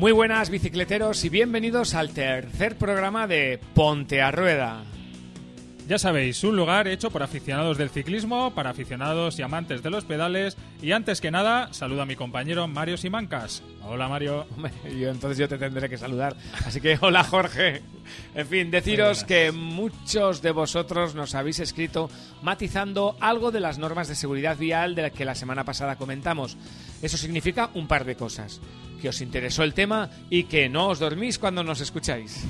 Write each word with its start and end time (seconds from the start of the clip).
Muy 0.00 0.12
buenas 0.12 0.48
bicicleteros 0.48 1.26
y 1.26 1.28
bienvenidos 1.28 1.92
al 1.92 2.08
tercer 2.08 2.74
programa 2.76 3.26
de 3.26 3.60
Ponte 3.74 4.22
a 4.22 4.30
Rueda. 4.30 4.82
Ya 5.90 5.98
sabéis, 5.98 6.44
un 6.44 6.54
lugar 6.54 6.86
hecho 6.86 7.10
por 7.10 7.24
aficionados 7.24 7.76
del 7.76 7.90
ciclismo, 7.90 8.52
para 8.52 8.70
aficionados 8.70 9.36
y 9.36 9.42
amantes 9.42 9.82
de 9.82 9.90
los 9.90 10.04
pedales. 10.04 10.56
Y 10.80 10.92
antes 10.92 11.20
que 11.20 11.32
nada, 11.32 11.72
saludo 11.72 12.02
a 12.02 12.06
mi 12.06 12.14
compañero 12.14 12.68
Mario 12.68 12.96
Simancas. 12.96 13.64
Hola 13.82 14.08
Mario. 14.08 14.46
Hombre, 14.54 14.70
yo, 14.96 15.10
entonces 15.10 15.36
yo 15.36 15.48
te 15.48 15.58
tendré 15.58 15.88
que 15.88 15.98
saludar. 15.98 16.36
Así 16.64 16.80
que 16.80 16.96
hola 17.00 17.24
Jorge. 17.24 17.82
En 18.36 18.46
fin, 18.46 18.70
deciros 18.70 19.24
que 19.24 19.50
muchos 19.50 20.42
de 20.42 20.52
vosotros 20.52 21.16
nos 21.16 21.34
habéis 21.34 21.58
escrito 21.58 22.08
matizando 22.40 23.16
algo 23.18 23.50
de 23.50 23.58
las 23.58 23.78
normas 23.78 24.06
de 24.06 24.14
seguridad 24.14 24.56
vial 24.56 24.94
de 24.94 25.02
las 25.02 25.10
que 25.10 25.24
la 25.24 25.34
semana 25.34 25.64
pasada 25.64 25.96
comentamos. 25.96 26.56
Eso 27.02 27.16
significa 27.16 27.70
un 27.74 27.88
par 27.88 28.04
de 28.04 28.14
cosas. 28.14 28.60
Que 29.02 29.08
os 29.08 29.20
interesó 29.20 29.64
el 29.64 29.74
tema 29.74 30.08
y 30.30 30.44
que 30.44 30.68
no 30.68 30.86
os 30.86 31.00
dormís 31.00 31.40
cuando 31.40 31.64
nos 31.64 31.80
escucháis. 31.80 32.46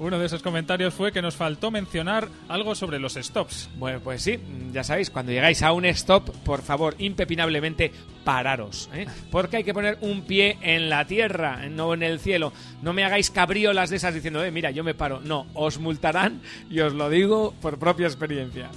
Uno 0.00 0.18
de 0.18 0.24
esos 0.24 0.42
comentarios 0.42 0.94
fue 0.94 1.12
que 1.12 1.20
nos 1.20 1.36
faltó 1.36 1.70
mencionar 1.70 2.30
algo 2.48 2.74
sobre 2.74 2.98
los 2.98 3.16
stops. 3.16 3.68
Bueno, 3.76 4.00
pues 4.00 4.22
sí, 4.22 4.38
ya 4.72 4.82
sabéis, 4.82 5.10
cuando 5.10 5.30
llegáis 5.30 5.62
a 5.62 5.72
un 5.72 5.84
stop, 5.84 6.30
por 6.38 6.62
favor, 6.62 6.94
impepinablemente 6.98 7.92
pararos, 8.24 8.88
¿eh? 8.94 9.06
porque 9.30 9.58
hay 9.58 9.64
que 9.64 9.74
poner 9.74 9.98
un 10.00 10.22
pie 10.22 10.56
en 10.62 10.88
la 10.88 11.04
tierra, 11.04 11.68
no 11.68 11.92
en 11.92 12.02
el 12.02 12.18
cielo. 12.18 12.50
No 12.80 12.94
me 12.94 13.04
hagáis 13.04 13.30
cabriolas 13.30 13.90
de 13.90 13.96
esas 13.96 14.14
diciendo, 14.14 14.42
eh, 14.42 14.50
mira, 14.50 14.70
yo 14.70 14.84
me 14.84 14.94
paro. 14.94 15.20
No, 15.22 15.46
os 15.52 15.78
multarán 15.78 16.40
y 16.70 16.80
os 16.80 16.94
lo 16.94 17.10
digo 17.10 17.54
por 17.60 17.78
propia 17.78 18.06
experiencia. 18.06 18.70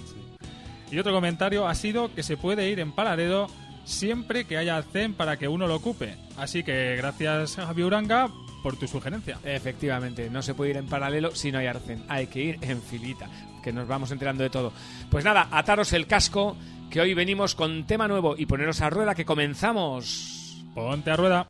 Y 0.92 1.00
otro 1.00 1.14
comentario 1.14 1.70
ha 1.70 1.76
sido 1.76 2.14
que 2.14 2.24
se 2.24 2.36
puede 2.36 2.70
ir 2.70 2.82
en 2.82 2.92
paralelo 2.92 3.48
siempre 3.86 4.44
que 4.44 4.58
haya 4.58 4.82
zen 4.82 5.14
para 5.14 5.38
que 5.38 5.48
uno 5.48 5.68
lo 5.68 5.76
ocupe. 5.76 6.18
Así 6.36 6.64
que 6.64 6.98
gracias 6.98 7.56
Javi 7.56 7.84
Uranga 7.84 8.30
por 8.64 8.78
tu 8.78 8.88
sugerencia. 8.88 9.38
Efectivamente, 9.44 10.30
no 10.30 10.42
se 10.42 10.56
puede 10.56 10.72
ir 10.72 10.78
en 10.78 10.88
paralelo 10.88 11.36
si 11.36 11.52
no 11.52 11.60
hay 11.60 11.68
arcén. 11.68 12.04
Hay 12.08 12.28
que 12.28 12.42
ir 12.42 12.58
en 12.62 12.82
filita, 12.82 13.30
que 13.62 13.74
nos 13.74 13.88
vamos 13.88 14.10
enterando 14.12 14.42
de 14.42 14.50
todo. 14.50 14.74
Pues 15.12 15.24
nada, 15.24 15.50
ataros 15.52 15.94
el 15.94 16.08
casco, 16.08 16.58
que 16.90 17.02
hoy 17.02 17.14
venimos 17.14 17.54
con 17.54 17.86
tema 17.86 18.08
nuevo 18.08 18.36
y 18.38 18.46
poneros 18.46 18.82
a 18.82 18.90
rueda 18.90 19.14
que 19.14 19.26
comenzamos. 19.26 20.64
Ponte 20.74 21.12
a 21.12 21.16
rueda. 21.16 21.48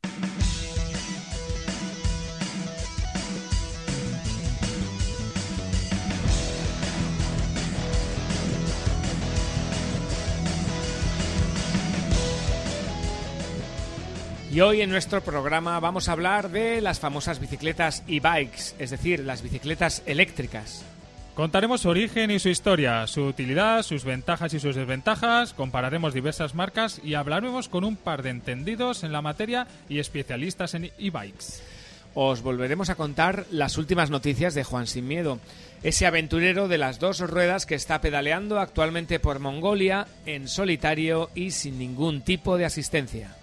Y 14.54 14.62
hoy 14.62 14.82
en 14.82 14.92
nuestro 14.92 15.22
programa 15.22 15.80
vamos 15.80 16.08
a 16.08 16.12
hablar 16.12 16.52
de 16.52 16.80
las 16.80 17.00
famosas 17.00 17.40
bicicletas 17.40 18.04
e-bikes, 18.08 18.76
es 18.78 18.92
decir, 18.92 19.22
las 19.22 19.42
bicicletas 19.42 20.04
eléctricas. 20.06 20.86
Contaremos 21.34 21.82
su 21.82 21.90
origen 21.90 22.30
y 22.30 22.38
su 22.38 22.50
historia, 22.50 23.08
su 23.08 23.24
utilidad, 23.24 23.82
sus 23.82 24.04
ventajas 24.04 24.54
y 24.54 24.60
sus 24.60 24.76
desventajas, 24.76 25.56
compararemos 25.56 26.14
diversas 26.14 26.54
marcas 26.54 27.02
y 27.04 27.16
hablaremos 27.16 27.68
con 27.68 27.84
un 27.84 27.96
par 27.96 28.22
de 28.22 28.30
entendidos 28.30 29.04
en 29.04 29.12
la 29.12 29.24
materia 29.24 29.66
y 29.90 29.98
especialistas 29.98 30.76
en 30.76 30.92
e-bikes. 31.00 31.64
Os 32.14 32.44
volveremos 32.44 32.92
a 32.92 32.96
contar 32.96 33.48
las 33.50 33.80
últimas 33.80 34.12
noticias 34.12 34.54
de 34.54 34.64
Juan 34.64 34.86
Sin 34.86 35.08
Miedo, 35.08 35.40
ese 35.82 36.06
aventurero 36.06 36.68
de 36.68 36.78
las 36.78 37.00
dos 37.00 37.22
ruedas 37.22 37.66
que 37.66 37.74
está 37.74 38.02
pedaleando 38.02 38.60
actualmente 38.60 39.20
por 39.20 39.40
Mongolia 39.40 40.06
en 40.28 40.48
solitario 40.48 41.32
y 41.34 41.50
sin 41.50 41.80
ningún 41.80 42.22
tipo 42.22 42.56
de 42.60 42.66
asistencia. 42.66 43.36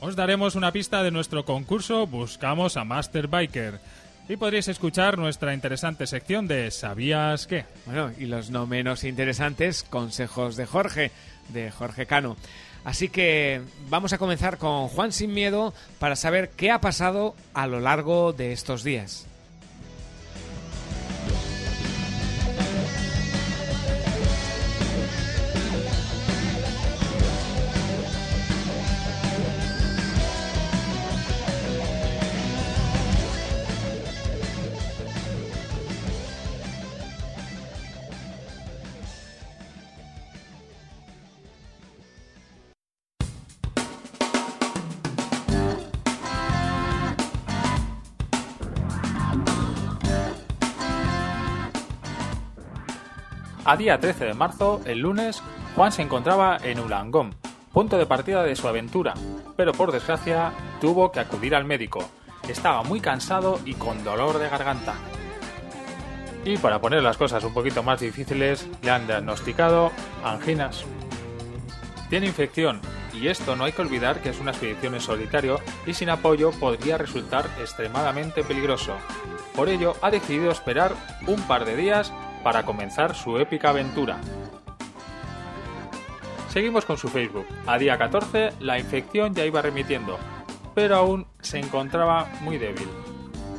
Os 0.00 0.14
daremos 0.14 0.54
una 0.54 0.70
pista 0.70 1.02
de 1.02 1.10
nuestro 1.10 1.44
concurso 1.44 2.06
Buscamos 2.06 2.76
a 2.76 2.84
Master 2.84 3.26
Biker. 3.26 3.80
Y 4.28 4.36
podréis 4.36 4.68
escuchar 4.68 5.18
nuestra 5.18 5.54
interesante 5.54 6.06
sección 6.06 6.46
de 6.46 6.70
¿Sabías 6.70 7.48
qué? 7.48 7.64
Bueno, 7.84 8.12
y 8.16 8.26
los 8.26 8.50
no 8.50 8.66
menos 8.68 9.02
interesantes 9.02 9.82
consejos 9.82 10.54
de 10.54 10.66
Jorge, 10.66 11.10
de 11.48 11.72
Jorge 11.72 12.06
Cano. 12.06 12.36
Así 12.84 13.08
que 13.08 13.60
vamos 13.88 14.12
a 14.12 14.18
comenzar 14.18 14.58
con 14.58 14.86
Juan 14.86 15.12
Sin 15.12 15.34
Miedo 15.34 15.74
para 15.98 16.14
saber 16.14 16.50
qué 16.50 16.70
ha 16.70 16.80
pasado 16.80 17.34
a 17.52 17.66
lo 17.66 17.80
largo 17.80 18.32
de 18.32 18.52
estos 18.52 18.84
días. 18.84 19.26
A 53.68 53.76
día 53.76 54.00
13 54.00 54.24
de 54.24 54.32
marzo, 54.32 54.80
el 54.86 55.00
lunes, 55.00 55.42
Juan 55.76 55.92
se 55.92 56.00
encontraba 56.00 56.56
en 56.62 56.80
Ulangón, 56.80 57.34
punto 57.70 57.98
de 57.98 58.06
partida 58.06 58.42
de 58.42 58.56
su 58.56 58.66
aventura, 58.66 59.12
pero 59.58 59.74
por 59.74 59.92
desgracia 59.92 60.52
tuvo 60.80 61.12
que 61.12 61.20
acudir 61.20 61.54
al 61.54 61.66
médico. 61.66 62.08
Estaba 62.48 62.82
muy 62.82 63.02
cansado 63.02 63.60
y 63.66 63.74
con 63.74 64.02
dolor 64.04 64.38
de 64.38 64.48
garganta. 64.48 64.94
Y 66.46 66.56
para 66.56 66.80
poner 66.80 67.02
las 67.02 67.18
cosas 67.18 67.44
un 67.44 67.52
poquito 67.52 67.82
más 67.82 68.00
difíciles, 68.00 68.66
le 68.80 68.90
han 68.90 69.06
diagnosticado 69.06 69.92
anginas. 70.24 70.86
Tiene 72.08 72.26
infección, 72.26 72.80
y 73.12 73.28
esto 73.28 73.54
no 73.54 73.64
hay 73.64 73.72
que 73.72 73.82
olvidar 73.82 74.22
que 74.22 74.30
es 74.30 74.40
una 74.40 74.52
expedición 74.52 74.94
en 74.94 75.02
solitario 75.02 75.60
y 75.86 75.92
sin 75.92 76.08
apoyo 76.08 76.52
podría 76.52 76.96
resultar 76.96 77.44
extremadamente 77.60 78.42
peligroso. 78.44 78.94
Por 79.54 79.68
ello, 79.68 79.94
ha 80.00 80.10
decidido 80.10 80.50
esperar 80.50 80.94
un 81.26 81.42
par 81.42 81.66
de 81.66 81.76
días 81.76 82.14
para 82.42 82.64
comenzar 82.64 83.14
su 83.14 83.38
épica 83.38 83.70
aventura. 83.70 84.18
Seguimos 86.48 86.84
con 86.84 86.96
su 86.96 87.08
Facebook. 87.08 87.46
A 87.66 87.78
día 87.78 87.98
14 87.98 88.54
la 88.60 88.78
infección 88.78 89.34
ya 89.34 89.44
iba 89.44 89.62
remitiendo, 89.62 90.18
pero 90.74 90.96
aún 90.96 91.26
se 91.40 91.58
encontraba 91.58 92.26
muy 92.40 92.58
débil. 92.58 92.88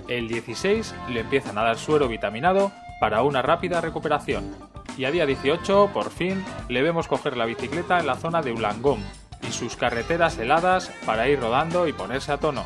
El 0.07 0.27
16 0.27 0.95
le 1.09 1.19
empiezan 1.19 1.57
a 1.57 1.63
dar 1.63 1.77
suero 1.77 2.07
vitaminado 2.07 2.71
para 2.99 3.21
una 3.21 3.41
rápida 3.41 3.79
recuperación. 3.79 4.55
Y 4.97 5.05
a 5.05 5.11
día 5.11 5.25
18, 5.25 5.91
por 5.93 6.09
fin, 6.09 6.43
le 6.67 6.81
vemos 6.81 7.07
coger 7.07 7.37
la 7.37 7.45
bicicleta 7.45 7.99
en 7.99 8.07
la 8.07 8.15
zona 8.15 8.41
de 8.41 8.51
Ulangón 8.51 9.01
y 9.47 9.51
sus 9.51 9.75
carreteras 9.75 10.37
heladas 10.37 10.91
para 11.05 11.29
ir 11.29 11.39
rodando 11.39 11.87
y 11.87 11.93
ponerse 11.93 12.31
a 12.31 12.37
tono. 12.37 12.65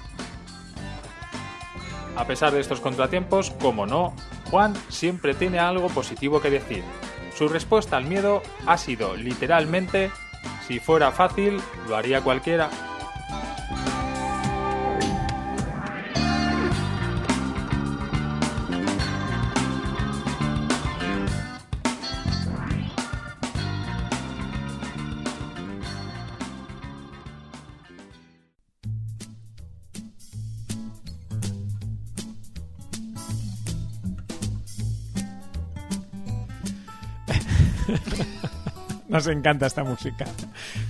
A 2.16 2.26
pesar 2.26 2.54
de 2.54 2.60
estos 2.60 2.80
contratiempos, 2.80 3.52
como 3.52 3.86
no, 3.86 4.16
Juan 4.54 4.76
siempre 4.88 5.34
tiene 5.34 5.58
algo 5.58 5.90
positivo 5.90 6.40
que 6.40 6.52
decir. 6.52 6.84
Su 7.36 7.48
respuesta 7.48 7.98
al 7.98 8.06
miedo 8.06 8.44
ha 8.68 8.78
sido 8.78 9.16
literalmente, 9.16 10.12
si 10.68 10.80
fuera 10.80 11.12
fácil, 11.12 11.60
lo 11.90 11.96
haría 11.96 12.22
cualquiera. 12.22 12.70
Nos 39.14 39.28
encanta 39.28 39.68
esta 39.68 39.84
música. 39.84 40.26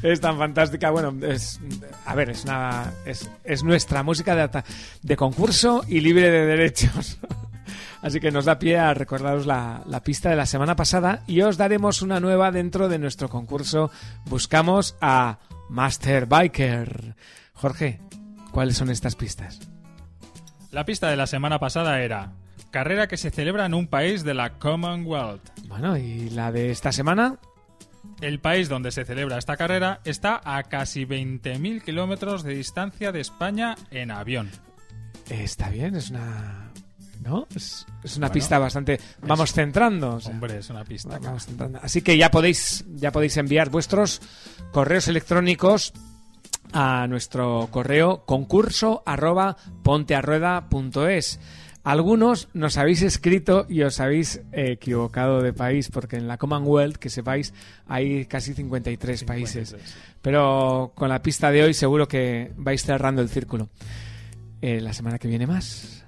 Es 0.01 0.21
tan 0.21 0.37
fantástica. 0.37 0.91
Bueno, 0.91 1.13
es. 1.27 1.59
A 2.05 2.15
ver, 2.15 2.29
es 2.29 2.45
una. 2.45 2.93
Es, 3.05 3.29
es 3.43 3.65
nuestra 3.65 4.01
música 4.01 4.33
de, 4.33 4.63
de 5.01 5.17
concurso 5.17 5.83
y 5.89 5.99
libre 5.99 6.31
de 6.31 6.45
derechos. 6.45 7.19
Así 8.01 8.21
que 8.21 8.31
nos 8.31 8.45
da 8.45 8.59
pie 8.59 8.79
a 8.79 8.93
recordaros 8.93 9.45
la, 9.45 9.81
la, 9.85 10.03
pista 10.03 10.29
de 10.29 10.37
la 10.37 10.45
semana 10.45 10.77
pasada 10.77 11.23
y 11.27 11.41
os 11.41 11.57
daremos 11.57 12.01
una 12.01 12.21
nueva 12.21 12.51
dentro 12.51 12.87
de 12.87 12.97
nuestro 12.97 13.27
concurso. 13.27 13.91
Buscamos 14.23 14.95
a 15.01 15.39
Master 15.67 16.25
Biker. 16.25 17.15
Jorge, 17.51 17.99
¿cuáles 18.51 18.77
son 18.77 18.89
estas 18.89 19.17
pistas? 19.17 19.59
La 20.71 20.85
pista 20.85 21.09
de 21.09 21.17
la 21.17 21.27
semana 21.27 21.59
pasada 21.59 22.01
era 22.01 22.31
carrera 22.71 23.07
que 23.07 23.17
se 23.17 23.31
celebra 23.31 23.65
en 23.65 23.73
un 23.73 23.87
país 23.87 24.23
de 24.23 24.33
la 24.33 24.57
Commonwealth. 24.59 25.43
Bueno, 25.67 25.97
¿y 25.97 26.29
la 26.29 26.53
de 26.53 26.71
esta 26.71 26.93
semana? 26.93 27.37
El 28.23 28.39
país 28.39 28.69
donde 28.69 28.91
se 28.93 29.03
celebra 29.03 29.37
esta 29.37 29.57
carrera 29.57 29.99
está 30.05 30.39
a 30.45 30.63
casi 30.63 31.03
20.000 31.05 31.81
kilómetros 31.83 32.43
de 32.43 32.55
distancia 32.55 33.11
de 33.11 33.19
España 33.19 33.75
en 33.91 34.11
avión. 34.11 34.49
Está 35.29 35.69
bien, 35.69 35.93
es 35.97 36.09
una... 36.09 36.71
¿No? 37.21 37.47
Es, 37.53 37.85
es 38.01 38.15
una 38.15 38.27
Bueno, 38.27 38.33
pista 38.33 38.59
bastante... 38.59 38.97
Vamos 39.27 39.51
centrando. 39.51 40.15
o 40.15 40.19
sea, 40.21 40.31
Hombre, 40.31 40.59
es 40.59 40.69
una 40.69 40.85
pista. 40.85 41.19
vamos 41.19 41.45
centrando. 41.45 41.79
Así 41.83 42.01
que 42.01 42.17
ya 42.17 42.31
podéis, 42.31 42.85
ya 42.93 43.11
podéis 43.11 43.35
enviar 43.35 43.69
vuestros 43.69 44.21
correos 44.71 45.09
electrónicos 45.09 45.91
a 46.71 47.05
nuestro 47.07 47.67
correo 47.71 48.23
concurso 48.25 49.03
arroba 49.05 49.57
pontearrueda.es. 49.83 51.41
Algunos 51.83 52.47
nos 52.53 52.77
habéis 52.77 53.01
escrito 53.01 53.65
y 53.67 53.81
os 53.81 53.99
habéis 53.99 54.37
eh, 54.53 54.71
equivocado 54.71 55.41
de 55.41 55.51
país, 55.51 55.89
porque 55.89 56.15
en 56.15 56.29
la 56.29 56.37
Commonwealth, 56.37 56.95
que 56.95 57.09
sepáis, 57.09 57.53
hay 57.87 58.25
casi 58.25 58.53
53 58.53 59.23
países. 59.25 59.69
53. 59.71 59.95
Pero 60.21 60.93
con 60.95 61.09
la 61.09 61.21
pista 61.21 61.51
de 61.51 61.63
hoy 61.63 61.73
seguro 61.73 62.07
que 62.07 62.53
vais 62.55 62.81
cerrando 62.81 63.21
el 63.21 63.27
círculo. 63.27 63.67
Eh, 64.61 64.79
la 64.79 64.93
semana 64.93 65.19
que 65.19 65.27
viene 65.27 65.45
más. 65.45 66.05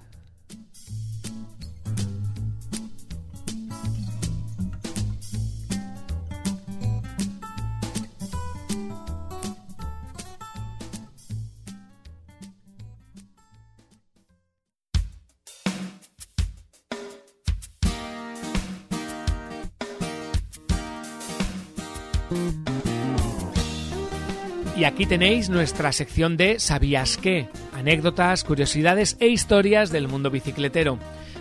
Y 24.77 24.83
aquí 24.83 25.05
tenéis 25.05 25.49
nuestra 25.49 25.93
sección 25.93 26.35
de 26.35 26.59
¿Sabías 26.59 27.17
qué? 27.17 27.47
Anécdotas, 27.73 28.43
curiosidades 28.43 29.15
e 29.21 29.27
historias 29.27 29.89
del 29.89 30.09
mundo 30.09 30.29
bicicletero. 30.29 30.99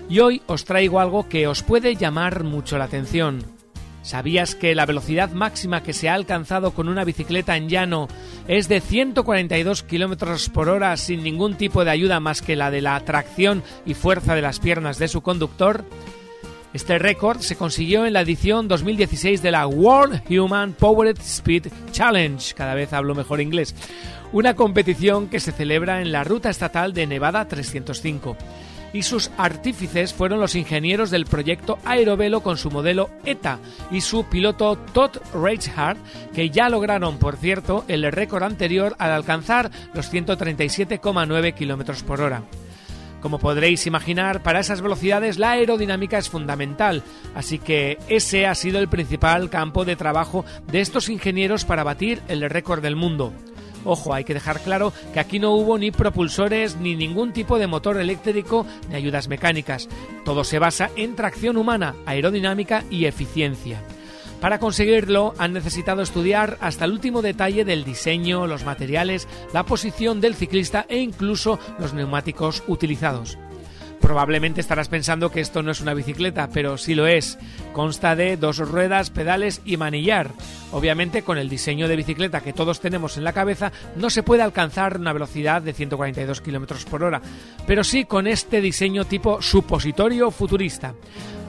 Y 0.08 0.20
hoy 0.20 0.43
os 0.46 0.64
traigo 0.64 1.00
algo 1.00 1.29
que 1.29 1.49
os 1.49 1.62
puede 1.62 1.96
llamar 1.96 2.44
mucho 2.44 2.79
la 2.79 2.85
atención. 2.85 3.43
¿Sabías 4.02 4.55
que 4.55 4.75
la 4.75 4.87
velocidad 4.87 5.32
máxima 5.32 5.82
que 5.82 5.94
se 5.94 6.11
ha 6.11 6.14
alcanzado 6.14 6.73
con 6.73 6.88
una 6.88 7.05
bicicleta 7.05 7.56
en 7.56 7.70
llano 7.70 8.06
es 8.46 8.69
de 8.69 8.81
142 8.81 9.82
km 9.82 10.50
por 10.50 10.69
hora 10.69 10.96
sin 10.96 11.25
ningún 11.25 11.55
tipo 11.55 11.85
de 11.85 11.91
ayuda 11.91 12.20
más 12.20 12.43
que 12.43 12.55
la 12.55 12.70
de 12.70 12.82
la 12.82 13.00
tracción 13.00 13.62
y 13.87 13.94
fuerza 13.94 14.35
de 14.35 14.43
las 14.43 14.61
piernas 14.61 14.99
de 14.99 15.08
su 15.08 15.23
conductor? 15.23 15.87
Este 16.75 16.99
récord 16.99 17.38
se 17.38 17.55
consiguió 17.55 18.05
en 18.05 18.15
la 18.15 18.23
edición 18.23 18.67
2016 18.67 19.43
de 19.43 19.53
la 19.53 19.65
World 19.69 20.23
Human 20.29 20.73
Powered 20.73 21.21
Speed 21.21 21.69
Challenge, 21.93 22.53
cada 22.53 22.75
vez 22.75 22.93
hablo 22.93 23.15
mejor 23.15 23.41
inglés, 23.41 23.76
una 24.32 24.56
competición 24.56 25.29
que 25.29 25.38
se 25.38 25.53
celebra 25.53 26.03
en 26.03 26.11
la 26.11 26.25
ruta 26.25 26.50
estatal 26.50 26.93
de 26.93 27.06
Nevada 27.06 27.47
305. 27.47 28.37
Y 28.93 29.05
sus 29.05 29.31
artífices 29.38 30.12
fueron 30.12 30.41
los 30.41 30.56
ingenieros 30.56 31.12
del 31.12 31.26
proyecto 31.26 31.79
Aerovelo 31.85 32.41
con 32.43 32.59
su 32.59 32.73
modelo 32.73 33.09
ETA 33.25 33.61
y 33.93 34.00
su 34.00 34.25
piloto 34.25 34.77
Todd 34.93 35.19
Reichhardt, 35.32 36.00
que 36.35 36.50
ya 36.50 36.69
lograron, 36.69 37.20
por 37.20 37.37
cierto, 37.37 37.85
el 37.87 38.11
récord 38.11 38.43
anterior 38.43 38.97
al 38.99 39.12
alcanzar 39.12 39.70
los 39.94 40.12
137,9 40.12 41.55
km 41.55 42.03
por 42.03 42.20
hora. 42.20 42.43
Como 43.25 43.38
podréis 43.38 43.87
imaginar, 43.87 44.43
para 44.43 44.61
esas 44.61 44.82
velocidades 44.82 45.38
la 45.38 45.53
aerodinámica 45.53 46.19
es 46.19 46.29
fundamental, 46.29 47.03
así 47.35 47.59
que 47.59 47.97
ese 48.06 48.47
ha 48.47 48.55
sido 48.55 48.79
el 48.81 48.88
principal 48.91 49.49
campo 49.49 49.87
de 49.87 49.97
trabajo 49.97 50.44
de 50.71 50.82
estos 50.82 51.09
ingenieros 51.09 51.65
para 51.65 51.85
batir 51.85 52.21
el 52.29 52.43
récord 52.50 52.82
del 52.82 52.97
mundo. 52.97 53.32
Ojo, 53.87 54.12
hay 54.12 54.25
que 54.25 54.35
dejar 54.35 54.61
claro 54.61 54.93
que 55.15 55.21
aquí 55.21 55.38
no 55.38 55.53
hubo 55.53 55.79
ni 55.79 55.91
propulsores 55.91 56.76
ni 56.76 56.97
ningún 56.97 57.32
tipo 57.32 57.59
de 57.59 57.67
motor 57.67 57.99
eléctrico 57.99 58.67
ni 58.91 58.97
ayudas 58.97 59.27
mecánicas. 59.29 59.88
Todo 60.27 60.44
se 60.44 60.59
basa 60.59 60.91
en 60.94 61.17
tracción 61.17 61.56
humana, 61.56 61.94
aerodinámica 62.05 62.85
y 62.91 63.06
eficiencia. 63.06 63.82
Para 64.44 64.58
conseguirlo 64.58 65.32
han 65.38 65.55
necesitado 65.55 66.02
estudiar 66.02 66.58
hasta 66.61 66.85
el 66.85 66.93
último 66.93 67.23
detalle 67.23 67.64
del 67.64 67.82
diseño, 67.82 68.46
los 68.46 68.67
materiales, 68.67 69.26
la 69.55 69.62
posición 69.62 70.20
del 70.20 70.35
ciclista 70.35 70.85
e 70.87 70.99
incluso 70.99 71.58
los 71.79 71.94
neumáticos 71.94 72.62
utilizados. 72.67 73.38
Probablemente 74.02 74.61
estarás 74.61 74.91
pensando 74.91 75.31
que 75.31 75.41
esto 75.41 75.62
no 75.62 75.70
es 75.70 75.81
una 75.81 75.94
bicicleta, 75.94 76.50
pero 76.52 76.76
sí 76.76 76.94
lo 76.94 77.06
es. 77.06 77.38
Consta 77.73 78.17
de 78.17 78.37
dos 78.37 78.58
ruedas, 78.58 79.08
pedales 79.08 79.62
y 79.64 79.79
manillar. 79.79 80.32
Obviamente 80.73 81.23
con 81.23 81.38
el 81.38 81.49
diseño 81.49 81.88
de 81.88 81.96
bicicleta 81.96 82.43
que 82.43 82.52
todos 82.52 82.81
tenemos 82.81 83.17
en 83.17 83.25
la 83.25 83.32
cabeza 83.32 83.73
no 83.96 84.11
se 84.11 84.23
puede 84.23 84.43
alcanzar 84.43 84.99
una 84.99 85.14
velocidad 85.14 85.62
de 85.62 85.73
142 85.73 86.43
km 86.43 86.85
por 86.85 87.02
hora, 87.02 87.23
pero 87.67 87.82
sí 87.82 88.05
con 88.05 88.26
este 88.26 88.61
diseño 88.61 89.06
tipo 89.06 89.41
supositorio 89.41 90.31
futurista. 90.31 90.93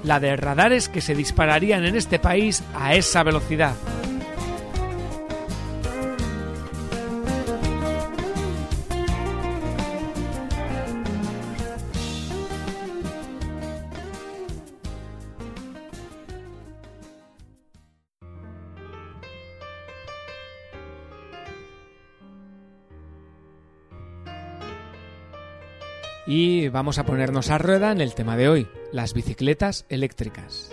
La 0.06 0.19
de 0.19 0.36
radares 0.36 0.88
que 0.88 1.02
se 1.02 1.16
dispararían 1.16 1.84
en 1.84 1.96
este 1.96 2.19
país 2.19 2.63
a 2.75 2.94
esa 2.94 3.24
velocidad. 3.24 3.74
Y 26.28 26.69
vamos 26.69 27.00
a 27.00 27.06
ponernos 27.06 27.50
a 27.50 27.57
rueda 27.57 27.92
en 27.92 28.02
el 28.02 28.13
tema 28.16 28.36
de 28.36 28.50
hoy, 28.50 28.68
las 28.95 29.13
bicicletas 29.13 29.86
eléctricas. 29.89 30.71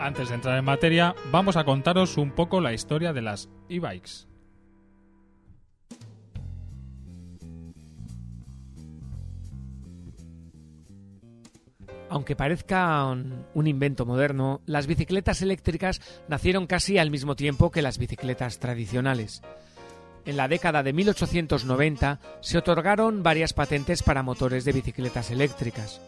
Antes 0.00 0.30
de 0.30 0.34
entrar 0.34 0.58
en 0.58 0.64
materia, 0.64 1.14
vamos 1.30 1.56
a 1.56 1.62
contaros 1.62 2.16
un 2.16 2.32
poco 2.32 2.60
la 2.60 2.72
historia 2.72 3.12
de 3.12 3.22
las 3.22 3.48
e-bikes. 3.68 4.26
Aunque 12.10 12.34
parezca 12.34 13.04
un, 13.04 13.46
un 13.54 13.66
invento 13.68 14.04
moderno, 14.04 14.60
las 14.66 14.88
bicicletas 14.88 15.40
eléctricas 15.40 16.00
nacieron 16.26 16.66
casi 16.66 16.98
al 16.98 17.12
mismo 17.12 17.36
tiempo 17.36 17.70
que 17.70 17.80
las 17.80 17.98
bicicletas 17.98 18.58
tradicionales. 18.58 19.40
En 20.24 20.36
la 20.36 20.48
década 20.48 20.82
de 20.82 20.92
1890 20.92 22.18
se 22.40 22.58
otorgaron 22.58 23.22
varias 23.22 23.52
patentes 23.52 24.02
para 24.02 24.24
motores 24.24 24.64
de 24.64 24.72
bicicletas 24.72 25.30
eléctricas. 25.30 26.00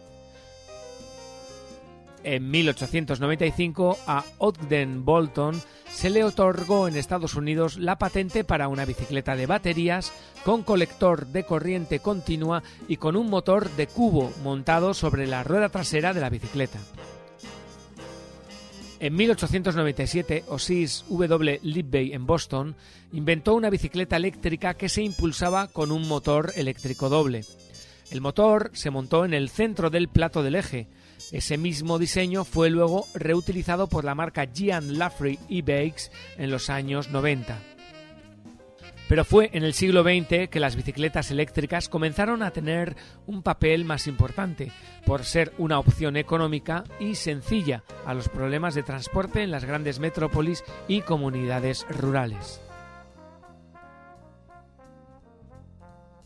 En 2.23 2.51
1895 2.51 3.97
a 4.05 4.25
Ogden 4.39 5.05
Bolton 5.05 5.61
se 5.89 6.09
le 6.09 6.23
otorgó 6.23 6.87
en 6.87 6.95
Estados 6.97 7.35
Unidos 7.35 7.77
la 7.77 7.97
patente 7.97 8.43
para 8.43 8.67
una 8.67 8.85
bicicleta 8.85 9.35
de 9.35 9.45
baterías 9.45 10.11
con 10.43 10.63
colector 10.63 11.27
de 11.27 11.45
corriente 11.45 11.99
continua 11.99 12.61
y 12.87 12.97
con 12.97 13.15
un 13.15 13.29
motor 13.29 13.69
de 13.71 13.87
cubo 13.87 14.31
montado 14.43 14.93
sobre 14.93 15.27
la 15.27 15.43
rueda 15.43 15.69
trasera 15.69 16.13
de 16.13 16.21
la 16.21 16.29
bicicleta. 16.29 16.79
En 18.99 19.15
1897, 19.15 20.43
Osis 20.49 21.05
W. 21.07 21.59
Libbey 21.63 22.11
en 22.11 22.25
Boston 22.25 22.75
inventó 23.13 23.55
una 23.55 23.69
bicicleta 23.69 24.17
eléctrica 24.17 24.73
que 24.73 24.89
se 24.89 25.01
impulsaba 25.03 25.67
con 25.67 25.93
un 25.93 26.05
motor 26.05 26.51
eléctrico 26.57 27.07
doble. 27.07 27.45
El 28.11 28.19
motor 28.19 28.71
se 28.73 28.89
montó 28.89 29.23
en 29.23 29.33
el 29.33 29.49
centro 29.49 29.89
del 29.89 30.09
plato 30.09 30.43
del 30.43 30.55
eje. 30.55 30.87
Ese 31.31 31.57
mismo 31.57 31.99
diseño 31.99 32.45
fue 32.45 32.69
luego 32.69 33.05
reutilizado 33.13 33.87
por 33.87 34.05
la 34.05 34.15
marca 34.15 34.47
Gian 34.53 34.97
Lafrey 34.97 35.37
e-Bakes 35.49 36.11
en 36.37 36.49
los 36.49 36.69
años 36.69 37.09
90. 37.09 37.57
Pero 39.09 39.25
fue 39.25 39.49
en 39.53 39.63
el 39.63 39.73
siglo 39.73 40.03
XX 40.03 40.49
que 40.49 40.59
las 40.59 40.75
bicicletas 40.75 41.31
eléctricas 41.31 41.89
comenzaron 41.89 42.43
a 42.43 42.51
tener 42.51 42.95
un 43.25 43.41
papel 43.41 43.83
más 43.83 44.05
importante, 44.05 44.71
por 45.03 45.23
ser 45.23 45.51
una 45.57 45.79
opción 45.79 46.15
económica 46.15 46.83
y 46.99 47.15
sencilla 47.15 47.83
a 48.05 48.13
los 48.13 48.29
problemas 48.29 48.75
de 48.75 48.83
transporte 48.83 49.41
en 49.41 49.49
las 49.49 49.65
grandes 49.65 49.99
metrópolis 49.99 50.63
y 50.87 51.01
comunidades 51.01 51.87
rurales. 51.89 52.61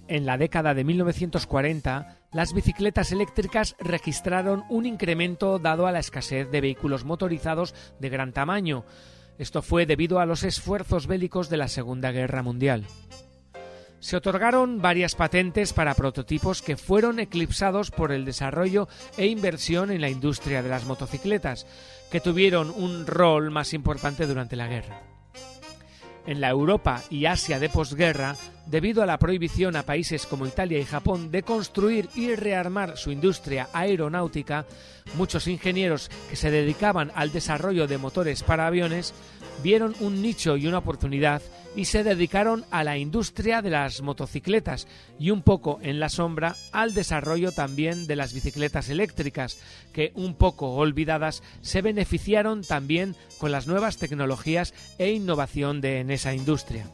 En 0.09 0.25
la 0.25 0.38
década 0.38 0.73
de 0.73 0.83
1940, 0.83 2.23
las 2.34 2.54
bicicletas 2.54 3.12
eléctricas 3.12 3.75
registraron 3.80 4.63
un 4.70 4.86
incremento 4.86 5.60
dado 5.60 5.88
a 5.88 5.92
la 5.92 6.00
escasez 6.00 6.50
de 6.50 6.62
vehículos 6.62 7.06
motorizados 7.06 7.75
de 8.00 8.10
gran 8.10 8.34
tamaño, 8.34 8.86
esto 9.38 9.62
fue 9.62 9.86
debido 9.86 10.20
a 10.20 10.25
los 10.25 10.44
esfuerzos 10.44 11.08
bélicos 11.08 11.50
de 11.50 11.58
la 11.58 11.68
Segunda 11.68 12.12
Guerra 12.12 12.44
Mundial. 12.44 12.86
Se 14.00 14.18
otorgaron 14.18 14.82
varias 14.82 15.16
patentes 15.16 15.72
para 15.72 15.94
prototipos 15.94 16.62
que 16.62 16.75
fueron 16.75 17.20
eclipsados 17.20 17.90
por 17.90 18.12
el 18.12 18.25
desarrollo 18.25 18.90
e 19.18 19.28
inversión 19.28 19.92
en 19.92 20.02
la 20.02 20.10
industria 20.10 20.62
de 20.62 20.70
las 20.70 20.86
motocicletas, 20.86 21.66
que 22.12 22.20
tuvieron 22.20 22.70
un 22.70 23.08
rol 23.08 23.50
más 23.50 23.74
importante 23.74 24.28
durante 24.28 24.56
la 24.56 24.68
guerra. 24.68 25.02
en 26.25 26.40
la 26.40 26.50
Europa 26.50 27.02
y 27.10 27.25
Asia 27.25 27.60
de 27.60 27.70
posguerra, 27.70 28.36
debido 28.65 29.03
a 29.03 29.05
la 29.05 29.20
prohibición 29.20 29.75
a 29.75 29.84
países 29.84 30.25
como 30.25 30.48
Italia 30.48 30.79
y 30.79 30.86
Japón 30.86 31.32
de 31.32 31.43
construir 31.43 32.10
y 32.15 32.36
rearmar 32.36 32.98
su 32.98 33.12
industria 33.12 33.70
aeronáutica, 33.74 34.65
muchos 35.15 35.48
ingenieros 35.48 36.10
que 36.29 36.36
se 36.36 36.51
dedicaban 36.51 37.12
al 37.15 37.32
desarrollo 37.32 37.88
de 37.88 37.98
motores 37.98 38.43
para 38.43 38.67
aviones 38.67 39.13
vieron 39.62 39.96
un 40.00 40.22
nicho 40.22 40.58
y 40.58 40.67
una 40.67 40.79
oportunidad 40.79 41.41
y 41.75 41.86
se 41.86 42.03
dedicaron 42.03 42.65
a 42.72 42.84
la 42.84 42.98
industria 42.98 43.62
de 43.62 43.70
las 43.70 44.01
motocicletas 44.01 44.88
y 45.20 45.32
un 45.32 45.41
poco 45.41 45.79
en 45.82 46.00
la 46.00 46.10
sombra 46.10 46.55
al 46.72 46.93
desarrollo 46.93 47.51
también 47.51 48.05
de 48.05 48.15
las 48.15 48.34
bicicletas 48.34 48.89
eléctricas, 48.89 49.58
que 49.91 50.12
un 50.15 50.36
poco 50.36 50.75
olvidadas 50.75 51.41
se 51.62 51.82
beneficiaron 51.82 52.63
también 52.63 53.15
con 53.39 53.51
las 53.51 53.67
nuevas 53.67 53.98
tecnologías 53.98 54.74
e 54.98 55.12
innovación 55.12 55.82
de 55.82 56.00
en 56.00 56.12
esa 56.12 56.34
industria. 56.34 56.86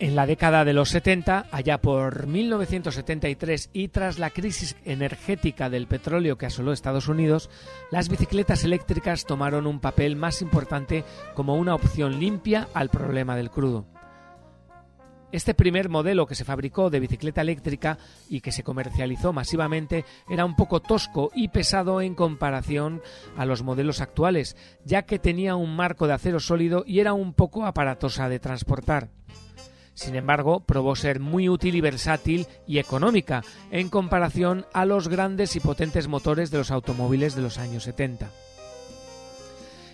En 0.00 0.16
la 0.16 0.24
década 0.24 0.64
de 0.64 0.72
los 0.72 0.88
70, 0.88 1.48
allá 1.52 1.82
por 1.82 2.26
1973 2.26 3.68
y 3.74 3.88
tras 3.88 4.18
la 4.18 4.30
crisis 4.30 4.74
energética 4.86 5.68
del 5.68 5.86
petróleo 5.88 6.38
que 6.38 6.46
asoló 6.46 6.72
Estados 6.72 7.08
Unidos, 7.08 7.50
las 7.90 8.08
bicicletas 8.08 8.64
eléctricas 8.64 9.26
tomaron 9.26 9.66
un 9.66 9.78
papel 9.78 10.16
más 10.16 10.40
importante 10.40 11.04
como 11.34 11.56
una 11.56 11.74
opción 11.74 12.18
limpia 12.18 12.66
al 12.72 12.88
problema 12.88 13.36
del 13.36 13.50
crudo. 13.50 13.84
Este 15.32 15.52
primer 15.52 15.90
modelo 15.90 16.26
que 16.26 16.34
se 16.34 16.46
fabricó 16.46 16.88
de 16.88 16.98
bicicleta 16.98 17.42
eléctrica 17.42 17.98
y 18.30 18.40
que 18.40 18.52
se 18.52 18.64
comercializó 18.64 19.34
masivamente 19.34 20.06
era 20.30 20.46
un 20.46 20.56
poco 20.56 20.80
tosco 20.80 21.30
y 21.34 21.48
pesado 21.48 22.00
en 22.00 22.14
comparación 22.14 23.02
a 23.36 23.44
los 23.44 23.62
modelos 23.62 24.00
actuales, 24.00 24.56
ya 24.82 25.02
que 25.02 25.18
tenía 25.18 25.56
un 25.56 25.76
marco 25.76 26.06
de 26.06 26.14
acero 26.14 26.40
sólido 26.40 26.84
y 26.86 27.00
era 27.00 27.12
un 27.12 27.34
poco 27.34 27.66
aparatosa 27.66 28.30
de 28.30 28.40
transportar. 28.40 29.10
Sin 30.00 30.14
embargo, 30.14 30.60
probó 30.60 30.96
ser 30.96 31.20
muy 31.20 31.50
útil 31.50 31.74
y 31.74 31.82
versátil 31.82 32.46
y 32.66 32.78
económica 32.78 33.42
en 33.70 33.90
comparación 33.90 34.64
a 34.72 34.86
los 34.86 35.08
grandes 35.08 35.56
y 35.56 35.60
potentes 35.60 36.08
motores 36.08 36.50
de 36.50 36.56
los 36.56 36.70
automóviles 36.70 37.34
de 37.34 37.42
los 37.42 37.58
años 37.58 37.82
70. 37.82 38.30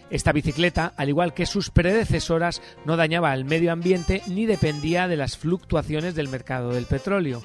Esta 0.08 0.30
bicicleta, 0.30 0.92
al 0.96 1.08
igual 1.08 1.34
que 1.34 1.44
sus 1.44 1.70
predecesoras, 1.70 2.62
no 2.84 2.96
dañaba 2.96 3.32
al 3.32 3.44
medio 3.44 3.72
ambiente 3.72 4.22
ni 4.28 4.46
dependía 4.46 5.08
de 5.08 5.16
las 5.16 5.36
fluctuaciones 5.36 6.14
del 6.14 6.28
mercado 6.28 6.70
del 6.70 6.86
petróleo. 6.86 7.42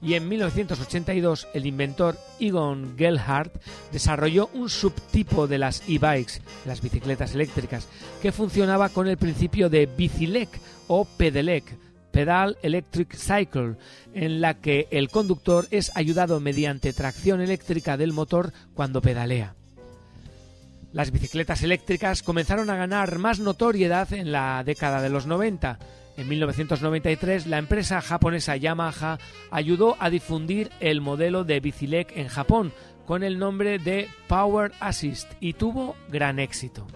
Y 0.00 0.14
en 0.14 0.28
1982 0.28 1.48
el 1.52 1.66
inventor 1.66 2.16
Egon 2.38 2.94
Gelhardt 2.96 3.60
desarrolló 3.90 4.50
un 4.54 4.70
subtipo 4.70 5.48
de 5.48 5.58
las 5.58 5.82
e-bikes, 5.88 6.42
las 6.64 6.80
bicicletas 6.80 7.34
eléctricas, 7.34 7.88
que 8.22 8.30
funcionaba 8.30 8.90
con 8.90 9.08
el 9.08 9.16
principio 9.16 9.68
de 9.68 9.86
bicilec 9.86 10.60
o 10.86 11.04
pedelec, 11.04 11.64
Pedal 12.14 12.56
Electric 12.62 13.12
Cycle, 13.16 13.74
en 14.14 14.40
la 14.40 14.54
que 14.54 14.86
el 14.92 15.08
conductor 15.08 15.66
es 15.72 15.90
ayudado 15.96 16.38
mediante 16.38 16.92
tracción 16.92 17.40
eléctrica 17.40 17.96
del 17.96 18.12
motor 18.12 18.52
cuando 18.72 19.02
pedalea. 19.02 19.56
Las 20.92 21.10
bicicletas 21.10 21.64
eléctricas 21.64 22.22
comenzaron 22.22 22.70
a 22.70 22.76
ganar 22.76 23.18
más 23.18 23.40
notoriedad 23.40 24.12
en 24.12 24.30
la 24.30 24.62
década 24.64 25.02
de 25.02 25.10
los 25.10 25.26
90. 25.26 25.80
En 26.16 26.28
1993, 26.28 27.48
la 27.48 27.58
empresa 27.58 28.00
japonesa 28.00 28.56
Yamaha 28.56 29.18
ayudó 29.50 29.96
a 29.98 30.08
difundir 30.08 30.70
el 30.78 31.00
modelo 31.00 31.42
de 31.42 31.58
Bicilec 31.58 32.16
en 32.16 32.28
Japón 32.28 32.72
con 33.06 33.24
el 33.24 33.40
nombre 33.40 33.80
de 33.80 34.08
Power 34.28 34.70
Assist 34.78 35.32
y 35.40 35.54
tuvo 35.54 35.96
gran 36.10 36.38
éxito. 36.38 36.86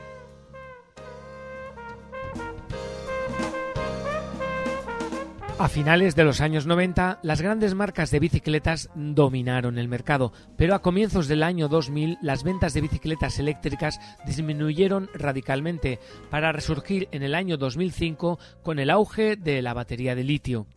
A 5.58 5.68
finales 5.68 6.14
de 6.14 6.22
los 6.22 6.40
años 6.40 6.66
90, 6.66 7.18
las 7.22 7.42
grandes 7.42 7.74
marcas 7.74 8.12
de 8.12 8.20
bicicletas 8.20 8.90
dominaron 8.94 9.76
el 9.76 9.88
mercado, 9.88 10.32
pero 10.56 10.72
a 10.72 10.82
comienzos 10.82 11.26
del 11.26 11.42
año 11.42 11.66
2000 11.66 12.18
las 12.22 12.44
ventas 12.44 12.74
de 12.74 12.80
bicicletas 12.80 13.40
eléctricas 13.40 13.98
disminuyeron 14.24 15.10
radicalmente 15.14 15.98
para 16.30 16.52
resurgir 16.52 17.08
en 17.10 17.24
el 17.24 17.34
año 17.34 17.56
2005 17.56 18.38
con 18.62 18.78
el 18.78 18.88
auge 18.88 19.34
de 19.34 19.60
la 19.60 19.74
batería 19.74 20.14
de 20.14 20.22
litio. 20.22 20.68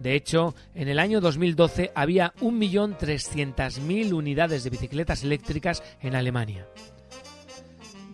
De 0.00 0.14
hecho, 0.14 0.54
en 0.74 0.88
el 0.88 0.98
año 0.98 1.22
2012 1.22 1.92
había 1.94 2.34
1.300.000 2.42 4.12
unidades 4.12 4.64
de 4.64 4.70
bicicletas 4.70 5.24
eléctricas 5.24 5.82
en 6.02 6.14
Alemania. 6.14 6.66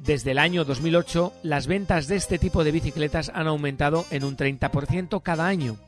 Desde 0.04 0.30
el 0.30 0.38
año 0.38 0.64
2008, 0.64 1.32
las 1.42 1.66
ventas 1.66 2.06
de 2.06 2.14
este 2.14 2.38
tipo 2.38 2.62
de 2.62 2.70
bicicletas 2.70 3.32
han 3.34 3.48
aumentado 3.48 4.04
en 4.12 4.22
un 4.22 4.36
30% 4.36 5.20
cada 5.20 5.48
año 5.48 5.78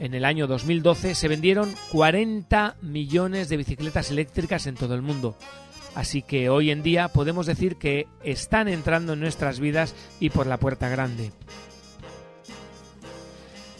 en 0.00 0.14
el 0.14 0.24
año 0.24 0.46
2012 0.46 1.14
se 1.14 1.28
vendieron 1.28 1.72
40 1.92 2.76
millones 2.82 3.48
de 3.48 3.56
bicicletas 3.56 4.10
eléctricas 4.10 4.66
en 4.66 4.74
todo 4.74 4.94
el 4.94 5.02
mundo. 5.02 5.36
Así 5.94 6.22
que 6.22 6.50
hoy 6.50 6.70
en 6.70 6.82
día 6.82 7.08
podemos 7.08 7.46
decir 7.46 7.76
que 7.76 8.06
están 8.22 8.68
entrando 8.68 9.14
en 9.14 9.20
nuestras 9.20 9.60
vidas 9.60 9.94
y 10.20 10.30
por 10.30 10.46
la 10.46 10.58
puerta 10.58 10.88
grande. 10.88 11.32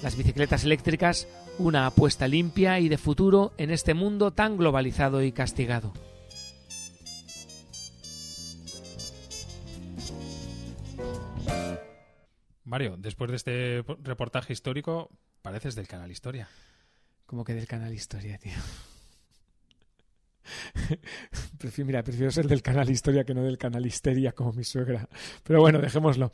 Las 0.02 0.16
bicicletas 0.16 0.64
eléctricas, 0.64 1.28
una 1.58 1.87
apuesta 1.87 2.26
limpia 2.28 2.80
y 2.80 2.88
de 2.88 2.99
futuro 2.99 3.52
en 3.58 3.70
este 3.70 3.94
mundo 3.94 4.30
tan 4.30 4.56
globalizado 4.56 5.23
y 5.23 5.32
castigado. 5.32 5.92
Mario, 12.64 12.96
después 12.99 13.30
de 13.30 13.37
este 13.37 13.85
reportaje 14.02 14.52
histórico, 14.52 15.11
pareces 15.46 15.76
del 15.76 15.86
canal 15.86 16.10
Historia. 16.10 16.48
Como 17.24 17.44
que 17.44 17.54
del 17.54 17.68
canal 17.68 17.94
Historia, 17.94 18.36
tío. 18.36 18.54
prefiero, 21.58 21.86
mira, 21.86 22.02
prefiero 22.02 22.32
ser 22.32 22.48
del 22.48 22.62
canal 22.62 22.90
Historia 22.90 23.22
que 23.22 23.32
no 23.32 23.44
del 23.44 23.56
canal 23.56 23.86
Histeria 23.86 24.32
como 24.32 24.52
mi 24.52 24.64
suegra. 24.64 25.08
Pero 25.44 25.60
bueno, 25.60 25.78
dejémoslo. 25.78 26.32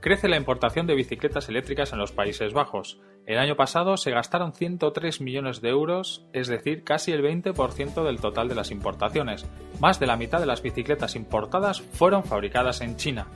Crece 0.00 0.28
la 0.28 0.36
importación 0.36 0.86
de 0.86 0.94
bicicletas 0.94 1.48
eléctricas 1.48 1.92
en 1.92 1.98
los 1.98 2.12
Países 2.12 2.52
Bajos. 2.52 3.00
El 3.26 3.38
año 3.38 3.56
pasado 3.56 3.96
se 3.96 4.12
gastaron 4.12 4.52
103 4.52 5.20
millones 5.20 5.60
de 5.60 5.70
euros, 5.70 6.26
es 6.32 6.46
decir, 6.46 6.84
casi 6.84 7.10
el 7.10 7.24
20% 7.24 8.04
del 8.04 8.20
total 8.20 8.48
de 8.48 8.54
las 8.54 8.70
importaciones. 8.70 9.46
Más 9.80 9.98
de 9.98 10.06
la 10.06 10.16
mitad 10.16 10.38
de 10.38 10.46
las 10.46 10.62
bicicletas 10.62 11.16
importadas 11.16 11.80
fueron 11.80 12.22
fabricadas 12.22 12.80
en 12.82 12.96
China. 12.96 13.26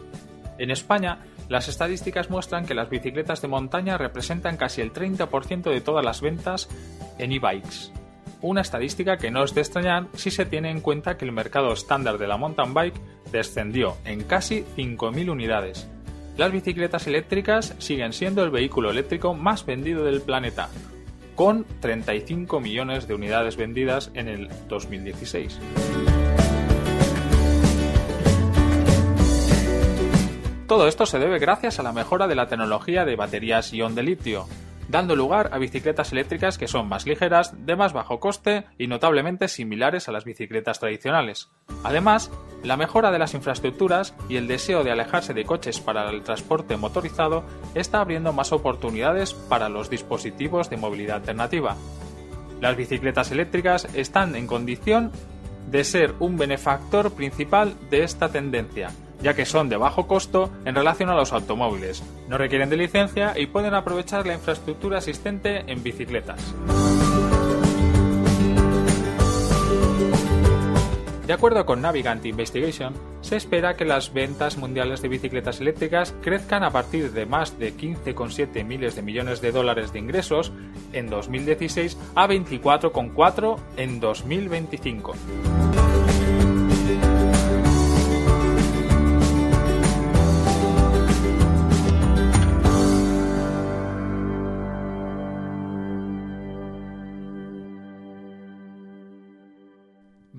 En 0.59 0.71
España 0.71 1.25
Las 1.50 1.66
estadísticas 1.66 2.30
muestran 2.30 2.64
que 2.64 2.75
las 2.75 2.88
bicicletas 2.88 3.42
de 3.42 3.49
montaña 3.49 3.99
representan 3.99 4.57
casi 4.57 4.83
el 4.83 4.92
30% 4.92 5.62
de 5.64 5.80
todas 5.80 6.04
las 6.04 6.21
ventas 6.21 6.69
en 7.19 7.33
e-bikes. 7.33 7.90
Una 8.40 8.61
estadística 8.61 9.16
que 9.16 9.33
no 9.33 9.42
es 9.42 9.52
de 9.52 9.61
extrañar 9.61 10.07
si 10.14 10.30
se 10.30 10.47
tiene 10.47 10.71
en 10.71 10.80
cuenta 10.80 11.19
que 11.19 11.25
el 11.25 11.33
mercado 11.33 11.73
estándar 11.73 12.19
de 12.19 12.28
la 12.28 12.37
mountain 12.37 12.73
bike 12.73 13.00
descendió 13.33 13.97
en 14.04 14.23
casi 14.23 14.64
5.000 14.76 15.28
unidades. 15.28 15.88
Las 16.37 16.52
bicicletas 16.52 17.09
eléctricas 17.09 17.75
siguen 17.78 18.12
siendo 18.12 18.45
el 18.45 18.50
vehículo 18.50 18.92
eléctrico 18.92 19.35
más 19.35 19.66
vendido 19.66 20.04
del 20.04 20.21
planeta, 20.21 20.69
con 21.35 21.66
35 21.80 22.61
millones 22.61 23.09
de 23.09 23.14
unidades 23.14 23.57
vendidas 23.57 24.12
en 24.14 24.28
el 24.28 24.49
2016. 24.69 25.59
Todo 30.71 30.87
esto 30.87 31.05
se 31.05 31.19
debe 31.19 31.41
gracias 31.41 31.81
a 31.81 31.83
la 31.83 31.91
mejora 31.91 32.29
de 32.29 32.37
la 32.37 32.47
tecnología 32.47 33.05
de 33.05 33.17
baterías 33.17 33.73
ion 33.73 33.97
de 33.97 34.05
litio, 34.05 34.47
dando 34.89 35.17
lugar 35.17 35.50
a 35.53 35.59
bicicletas 35.59 36.12
eléctricas 36.12 36.59
que 36.59 36.69
son 36.69 36.89
más 36.89 37.07
ligeras, 37.07 37.67
de 37.67 37.75
más 37.75 37.93
bajo 37.93 38.21
coste 38.21 38.67
y 38.79 38.87
notablemente 38.87 39.49
similares 39.49 40.09
a 40.09 40.12
las 40.12 40.25
bicicletas 40.25 40.79
tradicionales. 40.79 41.50
Además, 41.83 42.31
la 42.62 42.77
mejora 42.77 43.11
de 43.11 43.19
las 43.19 43.35
infraestructuras 43.35 44.15
y 44.29 44.37
el 44.37 44.47
deseo 44.47 44.85
de 44.85 44.93
alejarse 44.93 45.35
de 45.35 45.45
coches 45.45 45.81
para 45.81 46.09
el 46.09 46.23
transporte 46.23 46.77
motorizado 46.77 47.43
está 47.75 48.00
abriendo 48.00 48.33
más 48.33 48.53
oportunidades 48.53 49.35
para 49.35 49.69
los 49.69 49.91
dispositivos 49.91 50.71
de 50.71 50.77
movilidad 50.77 51.17
alternativa. 51.17 51.75
Las 52.61 52.77
bicicletas 52.77 53.33
eléctricas 53.33 53.89
están 53.93 54.37
en 54.37 54.47
condición 54.47 55.11
de 55.69 55.83
ser 55.83 56.15
un 56.21 56.37
benefactor 56.37 57.12
principal 57.12 57.75
de 57.91 58.05
esta 58.05 58.29
tendencia, 58.29 58.93
ya 59.23 59.35
que 59.35 59.47
son 59.47 59.69
de 59.69 59.77
bajo 59.77 60.07
costo 60.07 60.50
en 60.65 60.75
relación 60.75 61.11
a 61.11 61.15
los 61.15 61.33
automóviles, 61.33 62.03
no 62.29 62.39
requieren 62.39 62.71
de 62.71 62.77
licencia 62.77 63.35
y 63.39 63.47
pueden 63.47 63.75
aprovechar 63.75 64.27
la 64.27 64.35
infraestructura 64.35 64.99
existente 64.99 65.65
en 65.67 65.83
bicicletas. 65.83 66.55
De 71.31 71.35
acuerdo 71.35 71.65
con 71.65 71.81
Navigant 71.81 72.27
Investigation, 72.27 72.93
se 73.21 73.37
espera 73.37 73.77
que 73.77 73.85
las 73.85 74.12
ventas 74.12 74.57
mundiales 74.57 75.00
de 75.00 75.07
bicicletas 75.07 75.61
eléctricas 75.61 76.12
crezcan 76.23 76.65
a 76.65 76.73
partir 76.73 77.12
de 77.12 77.25
más 77.25 77.57
de 77.57 77.73
15,7 77.73 78.65
miles 78.65 78.97
de 78.97 79.03
millones 79.03 79.41
de 79.41 79.53
dólares 79.53 79.93
de 79.93 80.00
ingresos 80.00 80.50
en 80.93 81.09
2016 81.09 81.97
a 82.17 82.27
24,4 82.27 83.59
en 83.77 84.00
2025. 84.00 85.15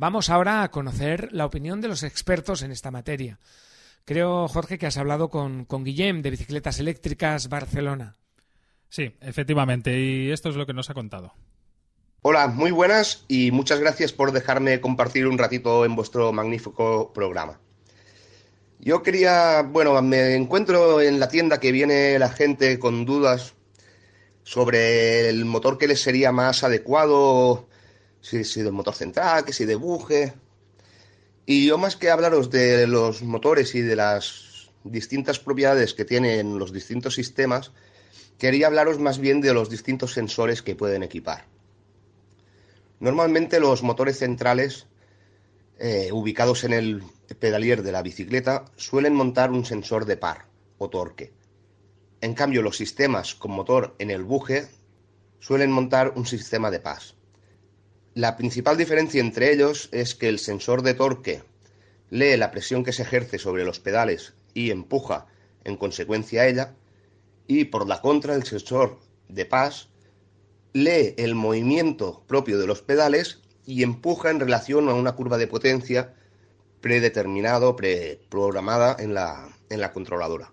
Vamos 0.02 0.32
ahora 0.32 0.64
a 0.64 0.72
conocer 0.72 1.30
la 1.32 1.46
opinión 1.46 1.80
de 1.80 1.88
los 1.88 2.02
expertos 2.02 2.64
en 2.64 2.72
esta 2.72 2.90
materia. 2.90 3.38
Creo, 4.04 4.48
Jorge, 4.48 4.80
que 4.80 4.88
has 4.88 4.98
hablado 4.98 5.30
con, 5.30 5.64
con 5.66 5.84
Guillem 5.84 6.24
de 6.24 6.32
Bicicletas 6.32 6.80
Eléctricas 6.80 7.50
Barcelona. 7.50 8.16
Sí, 8.90 9.16
efectivamente, 9.22 10.00
y 10.00 10.32
esto 10.32 10.50
es 10.50 10.56
lo 10.56 10.66
que 10.66 10.74
nos 10.74 10.90
ha 10.90 10.96
contado. 10.96 11.36
Hola, 12.24 12.48
muy 12.48 12.72
buenas 12.72 13.26
y 13.28 13.52
muchas 13.52 13.80
gracias 13.80 14.12
por 14.12 14.32
dejarme 14.32 14.82
compartir 14.82 15.28
un 15.28 15.38
ratito 15.38 15.86
en 15.86 15.96
vuestro 15.96 16.34
magnífico 16.34 17.14
programa. 17.14 17.60
Yo 18.80 19.04
quería, 19.04 19.62
bueno, 19.62 20.02
me 20.02 20.34
encuentro 20.34 21.00
en 21.00 21.20
la 21.20 21.28
tienda 21.28 21.60
que 21.60 21.72
viene 21.72 22.18
la 22.18 22.30
gente 22.30 22.80
con 22.80 23.06
dudas 23.06 23.54
sobre 24.42 25.30
el 25.30 25.46
motor 25.46 25.78
que 25.78 25.88
les 25.88 26.02
sería 26.02 26.32
más 26.32 26.64
adecuado 26.64 27.70
si, 28.22 28.44
si 28.44 28.62
de 28.62 28.72
motor 28.72 28.96
central, 28.96 29.44
que 29.46 29.54
si 29.54 29.66
de 29.66 29.76
buje. 29.76 30.34
Y 31.46 31.66
yo 31.66 31.78
más 31.78 31.96
que 31.96 32.10
hablaros 32.10 32.50
de 32.50 32.88
los 32.88 33.24
motores 33.24 33.76
y 33.76 33.82
de 33.82 33.96
las 33.96 34.70
distintas 34.84 35.40
propiedades 35.40 35.94
que 35.94 36.06
tienen 36.06 36.58
los 36.58 36.72
distintos 36.72 37.16
sistemas, 37.16 37.72
quería 38.38 38.68
hablaros 38.68 39.00
más 39.00 39.20
bien 39.20 39.42
de 39.42 39.54
los 39.54 39.70
distintos 39.70 40.14
sensores 40.14 40.62
que 40.62 40.76
pueden 40.76 41.04
equipar. 41.04 41.46
Normalmente 43.00 43.60
los 43.60 43.84
motores 43.84 44.20
centrales 44.20 44.88
eh, 45.80 46.10
ubicados 46.12 46.64
en 46.64 46.74
el 46.74 47.04
pedalier 47.40 47.82
de 47.82 47.92
la 47.92 48.04
bicicleta 48.04 48.66
suelen 48.76 49.16
montar 49.16 49.52
un 49.52 49.66
sensor 49.66 50.06
de 50.06 50.18
par 50.18 50.46
o 50.78 50.90
torque. 50.90 51.34
En 52.22 52.36
cambio, 52.36 52.62
los 52.62 52.78
sistemas 52.78 53.34
con 53.34 53.52
motor 53.52 53.96
en 53.98 54.12
el 54.12 54.24
buje 54.24 54.68
suelen 55.40 55.72
montar 55.72 56.14
un 56.16 56.28
sistema 56.28 56.70
de 56.70 56.80
pas. 56.80 57.16
La 58.14 58.36
principal 58.36 58.76
diferencia 58.76 59.22
entre 59.22 59.54
ellos 59.54 59.88
es 59.94 60.16
que 60.16 60.28
el 60.28 60.38
sensor 60.38 60.82
de 60.82 60.94
torque 60.94 61.44
lee 62.10 62.36
la 62.36 62.52
presión 62.52 62.84
que 62.84 62.92
se 62.92 63.04
ejerce 63.04 63.38
sobre 63.38 63.64
los 63.64 63.80
pedales 63.80 64.34
y 64.54 64.70
empuja 64.72 65.28
en 65.64 65.78
consecuencia 65.78 66.42
a 66.42 66.48
ella, 66.48 66.76
y 67.48 67.66
por 67.66 67.88
la 67.88 68.02
contra 68.02 68.36
el 68.36 68.44
sensor 68.44 69.00
de 69.30 69.46
pas 69.46 69.88
lee 70.74 71.14
el 71.18 71.36
movimiento 71.36 72.24
propio 72.28 72.60
de 72.60 72.68
los 72.68 72.82
pedales 72.82 73.40
y 73.66 73.82
empuja 73.82 74.30
en 74.30 74.42
relación 74.42 74.90
a 74.90 74.94
una 74.94 75.14
curva 75.14 75.38
de 75.38 75.48
potencia 75.48 76.14
predeterminado, 76.82 77.78
preprogramada 77.78 78.98
en 79.00 79.14
la, 79.14 79.56
en 79.70 79.80
la 79.80 79.94
controladora. 79.94 80.52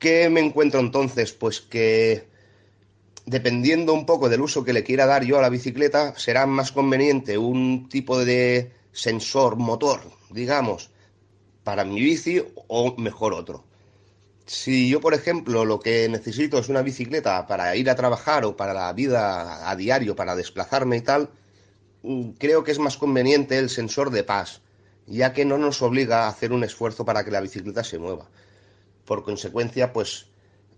¿Qué 0.00 0.28
me 0.28 0.40
encuentro 0.40 0.80
entonces? 0.80 1.32
Pues 1.32 1.60
que 1.60 2.31
dependiendo 3.26 3.92
un 3.92 4.06
poco 4.06 4.28
del 4.28 4.40
uso 4.40 4.64
que 4.64 4.72
le 4.72 4.84
quiera 4.84 5.06
dar 5.06 5.24
yo 5.24 5.38
a 5.38 5.42
la 5.42 5.48
bicicleta, 5.48 6.14
será 6.16 6.46
más 6.46 6.72
conveniente 6.72 7.38
un 7.38 7.88
tipo 7.88 8.24
de 8.24 8.72
sensor 8.92 9.56
motor, 9.56 10.00
digamos, 10.30 10.90
para 11.64 11.84
mi 11.84 12.00
bici 12.00 12.42
o 12.68 12.96
mejor 12.96 13.32
otro. 13.32 13.64
Si 14.46 14.88
yo, 14.88 15.00
por 15.00 15.14
ejemplo, 15.14 15.64
lo 15.64 15.78
que 15.78 16.08
necesito 16.08 16.58
es 16.58 16.68
una 16.68 16.82
bicicleta 16.82 17.46
para 17.46 17.74
ir 17.76 17.88
a 17.88 17.94
trabajar 17.94 18.44
o 18.44 18.56
para 18.56 18.74
la 18.74 18.92
vida 18.92 19.70
a 19.70 19.76
diario, 19.76 20.16
para 20.16 20.34
desplazarme 20.34 20.96
y 20.96 21.00
tal, 21.00 21.30
mm, 22.02 22.30
creo 22.32 22.64
que 22.64 22.72
es 22.72 22.78
más 22.78 22.96
conveniente 22.96 23.58
el 23.58 23.70
sensor 23.70 24.10
de 24.10 24.24
pas, 24.24 24.60
ya 25.06 25.32
que 25.32 25.44
no 25.44 25.58
nos 25.58 25.80
obliga 25.82 26.24
a 26.24 26.28
hacer 26.28 26.52
un 26.52 26.64
esfuerzo 26.64 27.04
para 27.04 27.24
que 27.24 27.30
la 27.30 27.40
bicicleta 27.40 27.84
se 27.84 27.98
mueva. 27.98 28.28
Por 29.04 29.24
consecuencia, 29.24 29.92
pues 29.92 30.26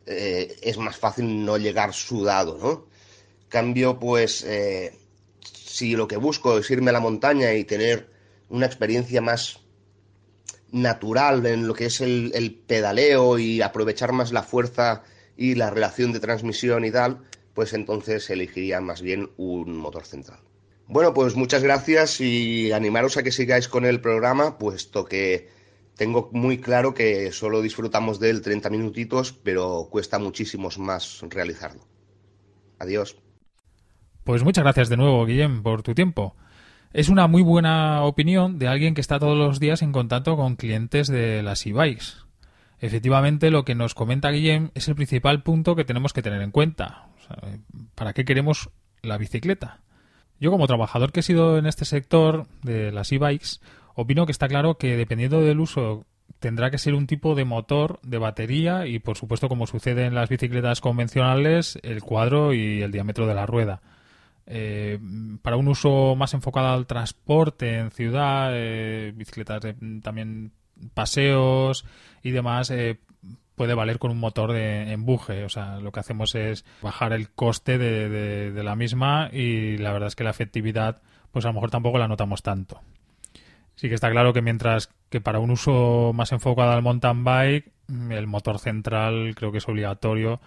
eh, 0.06 0.56
es 0.62 0.76
más 0.78 0.96
fácil 0.96 1.44
no 1.44 1.56
llegar 1.56 1.92
sudado, 1.92 2.58
¿no? 2.58 2.86
Cambio, 3.48 3.98
pues, 3.98 4.44
eh, 4.44 4.98
si 5.40 5.96
lo 5.96 6.08
que 6.08 6.16
busco 6.16 6.58
es 6.58 6.70
irme 6.70 6.90
a 6.90 6.92
la 6.94 7.00
montaña 7.00 7.52
y 7.54 7.64
tener 7.64 8.10
una 8.48 8.66
experiencia 8.66 9.20
más 9.20 9.60
natural 10.72 11.46
en 11.46 11.66
lo 11.66 11.74
que 11.74 11.86
es 11.86 12.00
el, 12.00 12.32
el 12.34 12.54
pedaleo 12.54 13.38
y 13.38 13.62
aprovechar 13.62 14.12
más 14.12 14.32
la 14.32 14.42
fuerza 14.42 15.04
y 15.36 15.54
la 15.54 15.70
relación 15.70 16.12
de 16.12 16.20
transmisión 16.20 16.84
y 16.84 16.90
tal, 16.90 17.20
pues 17.54 17.72
entonces 17.72 18.28
elegiría 18.30 18.80
más 18.80 19.00
bien 19.00 19.30
un 19.36 19.76
motor 19.76 20.04
central. 20.04 20.40
Bueno, 20.86 21.14
pues 21.14 21.34
muchas 21.34 21.62
gracias 21.62 22.20
y 22.20 22.72
animaros 22.72 23.16
a 23.16 23.22
que 23.22 23.32
sigáis 23.32 23.68
con 23.68 23.86
el 23.86 24.00
programa, 24.00 24.58
puesto 24.58 25.04
que 25.06 25.48
tengo 25.96 26.30
muy 26.32 26.58
claro 26.58 26.94
que 26.94 27.30
solo 27.32 27.62
disfrutamos 27.62 28.18
de 28.18 28.30
él 28.30 28.42
30 28.42 28.70
minutitos, 28.70 29.32
pero 29.32 29.88
cuesta 29.90 30.18
muchísimo 30.18 30.68
más 30.78 31.20
realizarlo. 31.30 31.82
Adiós. 32.78 33.16
Pues 34.24 34.42
muchas 34.42 34.64
gracias 34.64 34.88
de 34.88 34.96
nuevo, 34.96 35.24
Guillem, 35.24 35.62
por 35.62 35.82
tu 35.82 35.94
tiempo. 35.94 36.34
Es 36.92 37.08
una 37.08 37.26
muy 37.26 37.42
buena 37.42 38.02
opinión 38.04 38.58
de 38.58 38.68
alguien 38.68 38.94
que 38.94 39.00
está 39.00 39.18
todos 39.18 39.36
los 39.36 39.60
días 39.60 39.82
en 39.82 39.92
contacto 39.92 40.36
con 40.36 40.56
clientes 40.56 41.08
de 41.08 41.42
las 41.42 41.66
e-bikes. 41.66 42.24
Efectivamente, 42.80 43.50
lo 43.50 43.64
que 43.64 43.74
nos 43.74 43.94
comenta 43.94 44.30
Guillem 44.30 44.70
es 44.74 44.88
el 44.88 44.94
principal 44.94 45.42
punto 45.42 45.76
que 45.76 45.84
tenemos 45.84 46.12
que 46.12 46.22
tener 46.22 46.42
en 46.42 46.50
cuenta. 46.50 47.08
¿Para 47.94 48.12
qué 48.12 48.24
queremos 48.24 48.70
la 49.02 49.18
bicicleta? 49.18 49.80
Yo 50.40 50.50
como 50.50 50.66
trabajador 50.66 51.12
que 51.12 51.20
he 51.20 51.22
sido 51.22 51.58
en 51.58 51.66
este 51.66 51.84
sector 51.84 52.46
de 52.62 52.92
las 52.92 53.12
e-bikes, 53.12 53.60
opino 53.94 54.26
que 54.26 54.32
está 54.32 54.48
claro 54.48 54.76
que 54.76 54.96
dependiendo 54.96 55.40
del 55.40 55.60
uso 55.60 56.06
tendrá 56.38 56.70
que 56.70 56.78
ser 56.78 56.94
un 56.94 57.06
tipo 57.06 57.34
de 57.34 57.44
motor, 57.44 58.00
de 58.02 58.18
batería 58.18 58.86
y 58.86 58.98
por 58.98 59.16
supuesto 59.16 59.48
como 59.48 59.66
sucede 59.66 60.04
en 60.04 60.14
las 60.14 60.28
bicicletas 60.28 60.80
convencionales, 60.80 61.78
el 61.82 62.02
cuadro 62.02 62.52
y 62.52 62.82
el 62.82 62.92
diámetro 62.92 63.26
de 63.26 63.34
la 63.34 63.46
rueda. 63.46 63.80
Eh, 64.46 64.98
para 65.40 65.56
un 65.56 65.68
uso 65.68 66.14
más 66.16 66.34
enfocado 66.34 66.68
al 66.68 66.86
transporte 66.86 67.78
en 67.78 67.90
ciudad, 67.90 68.50
eh, 68.52 69.12
bicicletas 69.16 69.74
también 70.02 70.52
paseos 70.92 71.86
y 72.22 72.30
demás, 72.32 72.70
eh, 72.70 73.00
puede 73.54 73.74
valer 73.74 73.98
con 73.98 74.10
un 74.10 74.18
motor 74.18 74.52
de 74.52 74.92
empuje. 74.92 75.44
O 75.44 75.48
sea, 75.48 75.78
lo 75.80 75.92
que 75.92 76.00
hacemos 76.00 76.34
es 76.34 76.64
bajar 76.82 77.12
el 77.12 77.30
coste 77.30 77.78
de, 77.78 78.52
de 78.52 78.62
la 78.62 78.76
misma 78.76 79.30
y 79.32 79.78
la 79.78 79.92
verdad 79.92 80.08
es 80.08 80.16
que 80.16 80.24
la 80.24 80.30
efectividad, 80.30 81.00
pues 81.32 81.44
a 81.46 81.48
lo 81.48 81.54
mejor 81.54 81.70
tampoco 81.70 81.98
la 81.98 82.08
notamos 82.08 82.42
tanto. 82.42 82.80
Sí 83.76 83.88
que 83.88 83.94
está 83.94 84.10
claro 84.10 84.32
que 84.32 84.42
mientras 84.42 84.90
que 85.10 85.20
para 85.20 85.38
un 85.40 85.50
uso 85.50 86.12
más 86.14 86.32
enfocado 86.32 86.72
al 86.72 86.82
mountain 86.82 87.24
bike, 87.24 87.72
mm, 87.88 88.12
el 88.12 88.26
motor 88.26 88.58
central 88.58 89.34
creo 89.36 89.52
que 89.52 89.58
es 89.58 89.68
obligatorio 89.68 90.40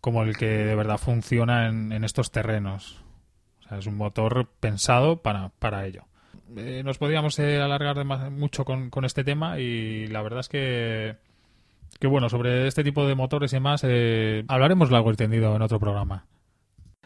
como 0.00 0.22
el 0.22 0.36
que 0.36 0.46
de 0.46 0.74
verdad 0.74 0.96
funciona 0.98 1.68
en, 1.68 1.92
en 1.92 2.04
estos 2.04 2.30
terrenos. 2.30 3.02
O 3.64 3.68
sea, 3.68 3.78
es 3.78 3.86
un 3.86 3.96
motor 3.96 4.48
pensado 4.60 5.18
para, 5.22 5.50
para 5.58 5.86
ello. 5.86 6.04
Eh, 6.56 6.82
nos 6.84 6.98
podríamos 6.98 7.38
eh, 7.38 7.60
alargar 7.60 7.96
de 7.96 8.04
más- 8.04 8.30
mucho 8.30 8.64
con, 8.64 8.90
con 8.90 9.04
este 9.04 9.24
tema 9.24 9.58
y 9.60 10.06
la 10.08 10.22
verdad 10.22 10.40
es 10.40 10.48
que, 10.48 11.16
que 11.98 12.06
bueno, 12.06 12.28
sobre 12.28 12.66
este 12.66 12.82
tipo 12.82 13.06
de 13.06 13.14
motores 13.14 13.52
y 13.52 13.56
demás 13.56 13.82
eh, 13.86 14.44
hablaremos 14.48 14.90
largo 14.90 15.12
y 15.12 15.16
tendido 15.16 15.54
en 15.54 15.62
otro 15.62 15.78
programa. 15.78 16.24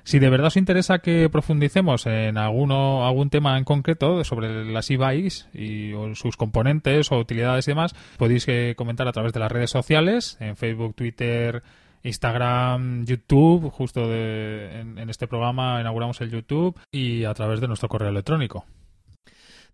Si 0.04 0.18
de 0.18 0.28
verdad 0.28 0.48
os 0.48 0.56
interesa 0.58 0.98
que 0.98 1.28
profundicemos 1.30 2.06
en 2.06 2.36
alguno, 2.36 3.06
algún 3.06 3.30
tema 3.30 3.56
en 3.56 3.64
concreto 3.64 4.22
sobre 4.22 4.64
las 4.66 4.90
e-bikes 4.90 5.46
y 5.54 5.92
o 5.94 6.14
sus 6.14 6.36
componentes 6.36 7.10
o 7.10 7.18
utilidades 7.18 7.66
y 7.66 7.70
demás, 7.70 7.94
podéis 8.18 8.46
eh, 8.48 8.74
comentar 8.76 9.08
a 9.08 9.12
través 9.12 9.32
de 9.32 9.40
las 9.40 9.50
redes 9.50 9.70
sociales, 9.70 10.36
en 10.40 10.56
Facebook, 10.56 10.94
Twitter, 10.94 11.62
Instagram, 12.02 13.06
YouTube, 13.06 13.70
justo 13.70 14.06
de- 14.08 14.80
en, 14.80 14.98
en 14.98 15.08
este 15.08 15.26
programa 15.26 15.80
inauguramos 15.80 16.20
el 16.20 16.30
YouTube 16.30 16.78
y 16.92 17.24
a 17.24 17.32
través 17.34 17.60
de 17.60 17.68
nuestro 17.68 17.88
correo 17.88 18.10
electrónico. 18.10 18.66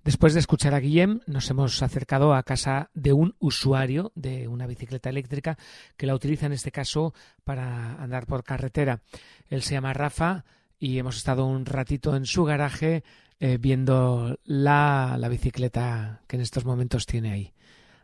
Después 0.04 0.32
de 0.32 0.40
escuchar 0.40 0.74
a 0.74 0.80
Guillem, 0.80 1.20
nos 1.26 1.50
hemos 1.50 1.82
acercado 1.82 2.34
a 2.34 2.42
casa 2.42 2.90
de 2.94 3.12
un 3.12 3.34
usuario 3.38 4.12
de 4.14 4.48
una 4.48 4.66
bicicleta 4.66 5.10
eléctrica 5.10 5.58
que 5.98 6.06
la 6.06 6.14
utiliza 6.14 6.46
en 6.46 6.52
este 6.52 6.72
caso 6.72 7.12
para 7.44 8.02
andar 8.02 8.26
por 8.26 8.42
carretera. 8.42 9.02
Él 9.50 9.62
se 9.62 9.74
llama 9.74 9.92
Rafa 9.92 10.44
y 10.78 10.98
hemos 10.98 11.18
estado 11.18 11.44
un 11.44 11.66
ratito 11.66 12.16
en 12.16 12.24
su 12.24 12.44
garaje 12.44 13.04
eh, 13.40 13.58
viendo 13.60 14.38
la, 14.44 15.16
la 15.18 15.28
bicicleta 15.28 16.22
que 16.26 16.36
en 16.36 16.42
estos 16.42 16.64
momentos 16.64 17.04
tiene 17.04 17.32
ahí. 17.32 17.52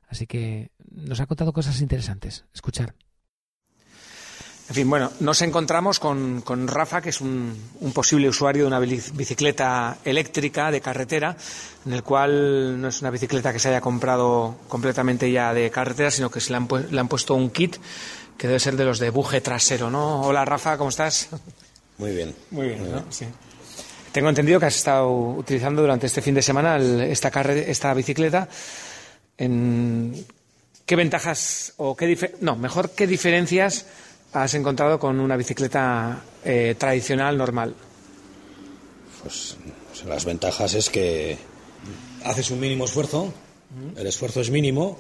Así 0.07 0.27
que 0.27 0.71
nos 0.91 1.21
ha 1.21 1.27
contado 1.27 1.55
cosas 1.55 1.81
interesantes. 1.81 2.45
Escuchar. 2.53 2.95
En 4.69 4.75
fin, 4.75 4.91
bueno, 4.91 5.13
nos 5.21 5.43
encontramos 5.43 6.01
con, 6.01 6.41
con 6.43 6.67
Rafa, 6.67 7.01
que 7.01 7.11
es 7.11 7.21
un, 7.21 7.57
un 7.81 7.93
posible 7.93 8.29
usuario 8.29 8.63
de 8.65 8.67
una 8.67 8.81
bici- 8.81 9.13
bicicleta 9.13 9.99
eléctrica 10.05 10.73
de 10.73 10.81
carretera, 10.81 11.37
en 11.87 11.93
el 11.93 12.03
cual 12.03 12.81
no 12.81 12.89
es 12.89 13.01
una 13.01 13.11
bicicleta 13.11 13.53
que 13.53 13.61
se 13.61 13.69
haya 13.69 13.81
comprado 13.81 14.57
completamente 14.67 15.31
ya 15.31 15.55
de 15.55 15.71
carretera, 15.71 16.11
sino 16.11 16.31
que 16.31 16.41
se 16.41 16.51
le 16.51 16.57
han, 16.57 16.67
pu- 16.67 16.89
le 16.89 16.99
han 16.99 17.07
puesto 17.07 17.35
un 17.37 17.51
kit 17.51 17.77
que 18.37 18.49
debe 18.49 18.59
ser 18.59 18.77
de 18.77 18.85
los 18.85 18.99
de 18.99 19.11
buje 19.11 19.41
trasero, 19.41 19.89
¿no? 19.89 20.23
Hola 20.23 20.45
Rafa, 20.45 20.77
¿cómo 20.77 20.91
estás? 20.91 21.29
Muy 21.99 22.11
bien. 22.11 22.35
Muy 22.51 22.67
bien, 22.69 22.91
¿no? 22.91 23.05
Sí. 23.11 23.25
Tengo 24.11 24.29
entendido 24.31 24.59
que 24.59 24.67
has 24.67 24.77
estado 24.77 25.09
utilizando 25.11 25.81
durante 25.83 26.07
este 26.07 26.23
fin 26.23 26.35
de 26.35 26.43
semana 26.43 26.75
el- 26.77 27.03
esta, 27.03 27.31
carre- 27.31 27.71
esta 27.71 27.95
bicicleta. 27.95 28.49
En... 29.39 30.27
¿Qué 30.85 30.95
ventajas 30.97 31.73
o 31.79 31.97
qué 31.97 32.37
no, 32.41 32.55
mejor 32.57 32.91
qué 32.91 33.07
diferencias 33.09 33.87
has 34.43 34.55
encontrado 34.55 34.99
con 34.99 35.19
una 35.21 35.37
bicicleta 35.37 36.23
eh, 36.45 36.75
tradicional 36.79 37.37
normal? 37.37 37.75
Pues 39.23 39.57
las 40.07 40.25
ventajas 40.25 40.75
es 40.75 40.91
que 40.91 41.39
haces 42.25 42.51
un 42.51 42.61
mínimo 42.61 42.85
esfuerzo, 42.85 43.33
el 43.97 44.07
esfuerzo 44.07 44.41
es 44.41 44.51
mínimo, 44.51 44.99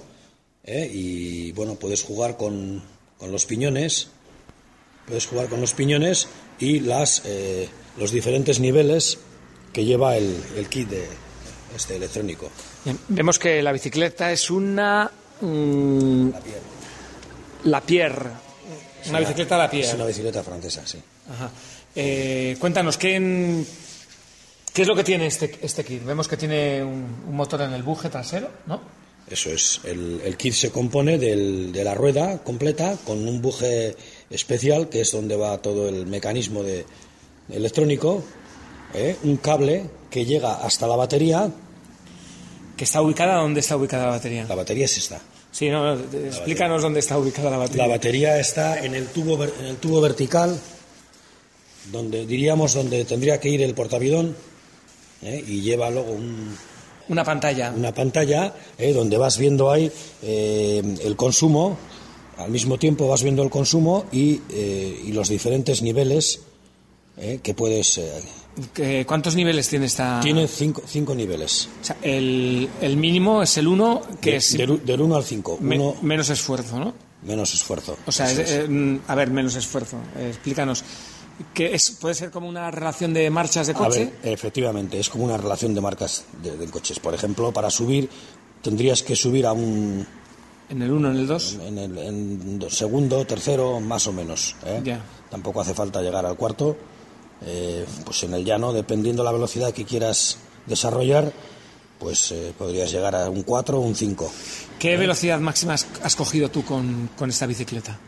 ¿eh? 0.65 0.91
y 0.93 1.53
bueno, 1.53 1.75
puedes 1.75 2.03
jugar 2.03 2.37
con, 2.37 2.83
con 3.19 3.31
los 3.31 3.47
piñones, 3.47 4.09
puedes 5.07 5.27
jugar 5.27 5.49
con 5.49 5.61
los 5.61 5.75
piñones 5.75 6.29
y 6.59 6.81
las, 6.81 7.23
eh, 7.25 7.69
los 7.99 8.11
diferentes 8.11 8.59
niveles 8.59 9.19
que 9.73 9.85
lleva 9.85 10.17
el, 10.17 10.35
el 10.57 10.69
kit 10.69 10.89
de 10.89 11.07
este 11.75 11.97
electrónico. 11.97 12.51
Bien, 12.85 12.99
Vemos 13.09 13.39
que 13.39 13.63
la 13.63 13.73
bicicleta 13.73 14.33
es 14.33 14.51
una 14.51 15.11
mm, 15.41 16.31
la 17.65 17.81
Pierre, 17.81 18.31
una 19.09 19.19
bicicleta 19.21 19.57
la 19.59 19.65
Es 19.67 19.71
Pierre. 19.71 19.95
una 19.97 20.07
bicicleta 20.07 20.43
francesa, 20.43 20.83
sí. 20.87 20.99
Ajá. 21.31 21.51
Eh, 21.95 22.57
cuéntanos, 22.61 22.97
¿qué, 22.99 23.65
¿qué 24.73 24.83
es 24.83 24.89
lo 24.89 24.95
que 24.97 25.05
tiene 25.05 25.27
este, 25.27 25.59
este 25.63 25.85
kit? 25.85 26.05
Vemos 26.05 26.29
que 26.29 26.37
tiene 26.37 26.83
un, 26.83 27.25
un 27.29 27.35
motor 27.37 27.63
en 27.63 27.73
el 27.73 27.83
buje 27.83 28.09
trasero, 28.11 28.51
¿no? 28.67 28.81
Eso 29.29 29.51
es, 29.51 29.81
el, 29.85 30.21
el 30.25 30.37
kit 30.37 30.55
se 30.55 30.71
compone 30.71 31.19
del- 31.19 31.73
de 31.73 31.83
la 31.83 31.95
rueda 31.95 32.39
completa 32.45 32.97
con 33.05 33.27
un 33.27 33.43
buje 33.43 33.97
especial, 34.31 34.89
que 34.89 35.01
es 35.01 35.11
donde 35.11 35.35
va 35.37 35.59
todo 35.59 35.89
el 35.89 36.07
mecanismo 36.07 36.63
de, 36.63 36.85
electrónico, 37.49 38.23
¿eh? 38.95 39.17
un 39.25 39.37
cable 39.39 39.87
que 40.11 40.25
llega 40.25 40.55
hasta 40.57 40.87
la 40.87 40.97
batería, 40.97 41.51
Que 42.77 42.85
está 42.85 43.01
ubicada, 43.03 43.37
¿dónde 43.41 43.61
está 43.61 43.75
ubicada 43.77 44.05
la 44.05 44.11
batería? 44.11 44.45
la 44.49 44.55
batería 44.55 44.85
es 44.85 44.97
esta. 44.99 45.19
Sí, 45.57 45.71
no, 45.71 45.97
te- 45.97 46.27
explícanos 46.27 46.83
dónde 46.83 47.01
está 47.01 47.17
ubicada 47.19 47.49
la 47.51 47.57
batería. 47.57 47.87
La 47.87 47.93
batería 47.95 48.39
está 48.39 48.85
en 48.85 48.95
el 48.95 49.07
tubo, 49.09 49.43
en 49.43 49.65
el 49.65 49.77
tubo 49.77 50.01
vertical, 50.03 50.59
donde 51.91 52.27
diríamos 52.27 52.75
donde 52.75 53.05
tendría 53.07 53.41
que 53.41 53.49
ir 53.49 53.63
el 53.63 53.73
portavidón, 53.75 54.37
¿eh? 55.23 55.43
y 55.47 55.63
lleva 55.63 55.89
luego 55.89 56.13
un, 56.13 56.55
Una 57.09 57.25
pantalla. 57.25 57.73
una 57.75 57.95
pantalla 57.95 58.53
eh, 58.77 58.93
donde 58.93 59.17
vas 59.17 59.39
viendo 59.39 59.71
ahí 59.71 59.91
eh, 60.23 60.83
el 61.03 61.17
consumo, 61.17 61.79
al 62.37 62.51
mismo 62.51 62.77
tiempo 62.79 63.09
vas 63.09 63.23
viendo 63.23 63.43
el 63.43 63.49
consumo 63.49 64.05
y, 64.13 64.43
eh, 64.51 65.01
y 65.07 65.13
los 65.13 65.31
diferentes 65.31 65.81
niveles 65.81 66.41
eh, 67.17 67.41
que 67.43 67.55
puedes... 67.55 67.99
eh, 68.59 68.63
¿Qué- 68.73 69.05
¿Cuántos 69.07 69.35
niveles 69.35 69.69
tiene 69.69 69.87
esta? 69.87 70.21
tiene 70.21 70.47
cinco, 70.49 70.83
cinco 70.87 71.15
niveles, 71.15 71.69
O 71.81 71.85
sea, 71.85 71.97
el, 72.03 72.69
el 72.81 72.97
mínimo 72.97 73.43
es 73.43 73.57
el 73.59 73.67
1, 73.69 74.03
que 74.21 74.31
de- 74.33 74.37
es 74.37 74.57
del, 74.57 74.85
del 74.85 75.01
1 75.01 75.17
al 75.17 75.25
5, 75.25 75.59
me- 75.61 75.79
uno 75.79 75.95
menos 76.03 76.31
esfuerzo, 76.31 76.79
¿no? 76.79 76.95
menos 77.23 77.53
esfuerzo. 77.55 77.97
O 78.07 78.13
sea, 78.13 78.31
Eso 78.31 78.43
es- 78.43 78.51
es. 78.51 78.65
eh, 78.65 78.69
mm, 78.69 79.01
a 79.09 79.15
ver, 79.15 79.31
menos 79.31 79.55
esfuerzo. 79.57 79.97
Eh, 80.17 80.29
explícanos. 80.29 80.85
¿Qué 81.53 81.75
es, 81.75 81.91
¿Puede 81.91 82.15
ser 82.15 82.31
como 82.31 82.49
una 82.49 82.71
relación 82.71 83.13
de 83.13 83.29
marchas 83.31 83.67
de 83.67 83.73
A 83.73 83.77
coche? 83.77 84.13
ver, 84.23 84.33
efectivamente, 84.33 84.99
es 84.99 85.09
como 85.11 85.25
una 85.25 85.37
relación 85.37 85.75
de 85.75 85.81
marcas 85.83 86.25
de, 86.43 86.57
de 86.57 86.67
coches. 86.69 86.99
Por 86.99 87.13
ejemplo, 87.15 87.53
para 87.53 87.69
subir 87.69 88.09
tendrías 88.63 89.03
que 89.03 89.15
subir 89.17 89.45
a 89.45 89.53
un 89.53 90.07
En 90.71 90.81
el 90.83 90.91
1, 90.93 91.11
en 91.11 91.17
el 91.19 91.27
2. 91.27 91.59
en 91.67 91.79
el 91.79 91.99
en 91.99 92.65
segundo, 92.71 93.27
tercero, 93.27 93.81
más 93.81 94.07
o 94.07 94.13
menos. 94.15 94.57
¿eh? 94.65 94.81
Ya. 94.83 95.01
Tampoco 95.31 95.61
hace 95.61 95.75
falta 95.75 96.01
llegar 96.01 96.25
al 96.25 96.37
cuarto. 96.37 96.77
Eh, 97.47 97.85
pues 98.05 98.23
en 98.25 98.35
el 98.35 98.45
llano, 98.45 98.73
dependiendo 98.73 99.23
la 99.23 99.31
velocidad 99.33 99.73
que 99.73 99.85
quieras 99.85 100.39
desarrollar, 100.67 101.33
pues 101.99 102.33
eh, 102.33 102.53
podrías 102.59 102.91
llegar 102.91 103.15
a 103.15 103.31
un 103.31 103.43
4 103.43 103.79
o 103.79 103.81
un 103.81 103.95
5. 103.95 104.31
¿Qué 104.79 104.97
velocidad 104.97 105.39
máxima 105.41 105.75
has, 105.75 106.17
cogido 106.17 106.51
tú 106.51 106.65
con, 106.65 107.09
con 107.17 107.31
esta 107.31 107.47
bicicleta? 107.47 107.99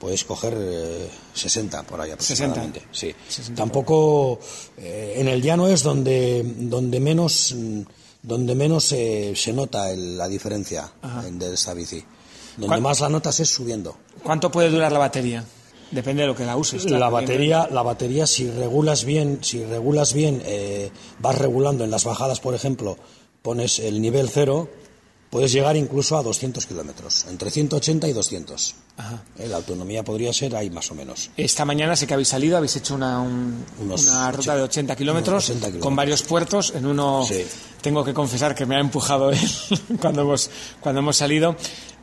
Puedes 0.00 0.24
coger 0.24 0.56
eh, 0.58 1.10
60 1.34 1.82
por 1.82 2.00
ahí 2.00 2.10
aproximadamente. 2.10 2.80
60. 2.90 2.90
Sí. 2.90 3.14
60 3.28 3.60
Tampoco 3.62 4.40
eh, 4.78 5.14
en 5.18 5.28
el 5.28 5.42
llano 5.42 5.68
es 5.68 5.82
donde 5.82 6.42
donde 6.56 6.98
menos 7.00 7.54
mm, 7.54 7.82
donde 8.22 8.54
menos 8.54 8.92
eh, 8.92 9.34
se 9.36 9.52
nota 9.52 9.90
el- 9.90 10.16
la 10.16 10.26
diferencia 10.26 10.90
eh, 11.04 11.30
de 11.32 11.52
esta 11.52 11.74
bici. 11.74 12.02
Donde 12.56 12.66
¿Cuál- 12.68 12.80
más 12.80 13.00
la 13.00 13.10
notas 13.10 13.40
es 13.40 13.50
subiendo. 13.50 13.94
¿Cuánto 14.22 14.50
puede 14.50 14.70
durar 14.70 14.90
la 14.90 14.98
batería? 14.98 15.44
Depende 15.90 16.22
de 16.22 16.28
lo 16.28 16.36
que 16.36 16.44
la 16.44 16.56
uses. 16.56 16.82
claro, 16.84 16.98
la 17.00 17.08
batería, 17.10 17.68
la 17.70 17.82
batería 17.82 18.26
si 18.26 18.50
regulas 18.50 19.04
bien, 19.04 19.38
si 19.42 19.64
regulas 19.64 20.12
bien, 20.14 20.42
eh, 20.44 20.90
vas 21.18 21.36
regulando 21.36 21.84
en 21.84 21.90
las 21.90 22.04
bajadas, 22.04 22.40
por 22.40 22.54
ejemplo, 22.54 22.96
pones 23.42 23.78
el 23.78 24.00
nivel 24.00 24.28
cero, 24.28 24.68
puedes 25.30 25.52
llegar 25.52 25.76
incluso 25.76 26.16
a 26.18 26.22
200 26.22 26.66
kilómetros, 26.66 27.24
entre 27.28 27.50
180 27.50 28.08
y 28.08 28.12
200. 28.12 28.74
Ajá. 28.96 29.22
Eh, 29.38 29.46
la 29.48 29.56
autonomía 29.58 30.02
podría 30.04 30.32
ser 30.32 30.54
ahí 30.56 30.70
más 30.70 30.90
o 30.90 30.94
menos. 30.94 31.30
Esta 31.36 31.64
mañana 31.64 31.94
sé 31.96 32.06
que 32.06 32.14
habéis 32.14 32.28
salido, 32.28 32.56
habéis 32.56 32.76
hecho 32.76 32.94
una, 32.96 33.20
un- 33.20 33.64
Unos 33.80 34.06
una 34.08 34.30
ruta 34.32 34.56
de 34.56 34.62
80 34.62 34.94
kilómetros 34.96 35.44
80 35.44 35.58
kilómetros. 35.66 35.82
con 35.86 35.96
varios 35.96 36.22
puertos. 36.22 36.72
En 36.74 36.84
uno 36.86 37.24
Sí. 37.26 37.44
tengo 37.80 38.04
que 38.04 38.12
confesar 38.12 38.54
que 38.54 38.66
me 38.66 38.76
ha 38.76 38.80
empujado 38.80 39.30
él 39.32 39.38
cuando 40.00 40.22
hemos, 40.22 40.50
cuando 40.80 40.98
hemos 41.00 41.16
salido. 41.16 41.56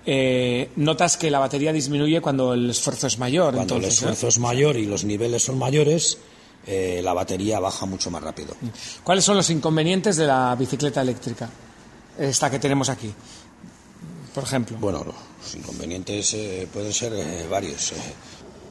Eh, 0.10 0.70
notas 0.78 1.18
que 1.18 1.30
la 1.30 1.40
batería 1.40 1.74
disminuye 1.74 2.22
cuando 2.22 2.54
el 2.54 2.70
esfuerzo 2.70 3.08
es 3.08 3.20
mayor. 3.20 3.54
Cuando 3.56 3.76
el 3.76 3.84
entonces, 3.84 4.02
¿eh? 4.02 4.06
esfuerzo 4.06 4.28
es 4.30 4.40
mayor 4.40 4.78
y 4.78 4.86
los 4.86 5.04
niveles 5.04 5.44
son 5.44 5.58
mayores, 5.58 6.18
eh, 6.66 7.02
la 7.04 7.12
batería 7.14 7.60
baja 7.60 7.86
mucho 7.86 8.10
más 8.10 8.24
rápido. 8.24 8.56
¿Cuáles 9.04 9.26
son 9.26 9.36
los 9.36 9.50
inconvenientes 9.50 10.16
de 10.16 10.26
la 10.26 10.56
bicicleta 10.56 11.02
eléctrica? 11.02 11.50
Esta 12.18 12.50
que 12.50 12.58
tenemos 12.58 12.88
aquí, 12.88 13.14
por 14.34 14.44
ejemplo. 14.46 14.78
Bueno, 14.80 15.04
los 15.06 15.56
inconvenientes 15.56 16.34
eh, 16.36 16.68
pueden 16.72 16.94
ser 16.94 17.12
varios. 17.50 17.92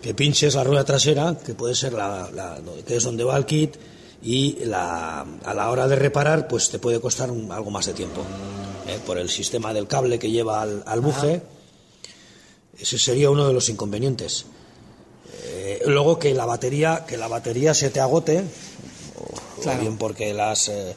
Que 0.00 0.14
pinches 0.14 0.54
la 0.54 0.64
rueda 0.64 0.84
trasera, 0.84 1.36
que 1.44 1.52
puede 1.54 1.74
ser 1.74 1.92
la, 1.92 2.30
la- 2.32 2.58
que 2.86 2.96
es 2.96 3.04
donde 3.04 3.24
va 3.24 3.36
el 3.36 3.44
kit, 3.44 3.76
y 4.22 4.64
la- 4.64 5.26
a 5.44 5.54
la 5.54 5.70
hora 5.70 5.86
de 5.88 5.96
reparar, 5.96 6.48
pues 6.48 6.70
te 6.70 6.78
puede 6.78 7.00
costar 7.00 7.30
un- 7.30 7.50
algo 7.52 7.70
más 7.70 7.86
de 7.86 7.92
tiempo. 7.94 8.22
eh, 8.88 9.00
por 9.04 9.18
el 9.18 9.28
sistema 9.28 9.74
del 9.74 9.88
cable 9.88 10.16
que 10.20 10.30
lleva 10.30 10.62
al, 10.62 10.84
al 10.86 11.00
buje, 11.00 11.42
ese 12.78 12.98
sería 12.98 13.30
uno 13.30 13.46
de 13.48 13.52
los 13.52 13.68
inconvenientes. 13.68 14.44
Eh, 15.44 15.82
luego 15.86 16.20
que 16.20 16.32
la 16.34 16.46
batería, 16.46 17.04
que 17.04 17.16
la 17.16 17.26
batería 17.26 17.74
se 17.74 17.90
te 17.90 17.98
agote, 17.98 18.44
o, 19.18 19.58
o 19.58 19.60
Claro. 19.62 19.80
bien 19.80 19.96
porque 19.98 20.32
las 20.34 20.68
eh, 20.68 20.94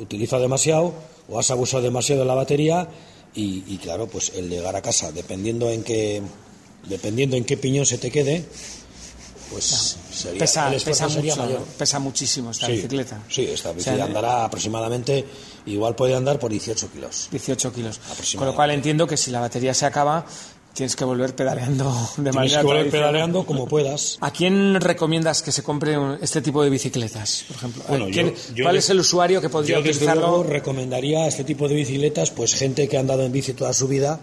utiliza 0.00 0.38
demasiado, 0.38 0.94
o 1.28 1.38
has 1.38 1.50
abusado 1.50 1.82
demasiado 1.82 2.22
de 2.22 2.26
la 2.26 2.34
batería 2.34 2.88
y, 3.34 3.76
claro, 3.82 4.06
pues 4.06 4.32
el 4.34 4.48
llegar 4.48 4.74
a 4.76 4.80
casa, 4.80 5.12
dependiendo 5.12 5.68
en 5.68 5.82
qué, 5.82 6.22
dependiendo 6.88 7.36
en 7.36 7.44
qué 7.44 7.56
piñón 7.58 7.84
se 7.84 7.98
te 7.98 8.10
quede, 8.10 8.46
pues 9.50 9.96
sería, 10.12 10.38
pesa, 10.38 10.74
el 10.74 10.80
pesa, 10.82 11.08
sería 11.08 11.34
mucho, 11.34 11.46
mayor. 11.46 11.62
pesa 11.78 11.98
muchísimo 11.98 12.50
esta 12.50 12.66
Sí, 12.66 12.72
bicicleta. 12.72 13.22
Sí, 13.28 13.42
esta 13.44 13.52
O 13.52 13.56
sea, 13.56 13.72
bicicleta 13.72 14.04
andará 14.04 14.44
aproximadamente, 14.44 15.24
igual 15.66 15.94
puede 15.94 16.14
andar 16.14 16.38
por 16.38 16.50
18 16.50 16.88
kilos. 16.92 17.28
18 17.30 17.72
kilos. 17.72 18.00
Con 18.36 18.46
lo 18.46 18.54
cual 18.54 18.70
entiendo 18.70 19.06
que 19.06 19.16
si 19.16 19.30
la 19.30 19.40
batería 19.40 19.74
se 19.74 19.86
acaba, 19.86 20.24
tienes 20.72 20.96
que 20.96 21.04
volver 21.04 21.36
pedaleando 21.36 21.84
de 22.16 22.30
Tienes 22.30 22.34
manera 22.34 22.60
que 22.60 22.66
volver 22.66 22.90
pedaleando 22.90 23.46
como 23.46 23.68
puedas. 23.68 24.18
¿A 24.20 24.32
quién 24.32 24.80
recomiendas 24.80 25.40
que 25.42 25.52
se 25.52 25.62
compre 25.62 25.96
este 26.20 26.42
tipo 26.42 26.62
de 26.64 26.70
bicicletas, 26.70 27.44
por 27.46 27.56
ejemplo? 27.56 27.84
Bueno, 27.88 28.06
¿Quién- 28.10 28.34
yo- 28.54 28.64
¿Cuál 28.64 28.74
de- 28.74 28.78
es 28.80 28.90
el 28.90 28.98
usuario 29.00 29.40
que 29.40 29.48
podría 29.48 29.76
Yo 29.76 29.82
desde 29.82 29.98
utilizarlo? 29.98 30.26
luego 30.28 30.42
recomendaría 30.44 31.26
este 31.28 31.44
tipo 31.44 31.68
de 31.68 31.74
bicicletas, 31.76 32.30
pues 32.32 32.54
gente 32.54 32.88
que 32.88 32.96
ha 32.96 33.00
andado 33.00 33.22
en 33.22 33.30
bici 33.30 33.52
toda 33.52 33.72
su 33.72 33.86
vida, 33.86 34.18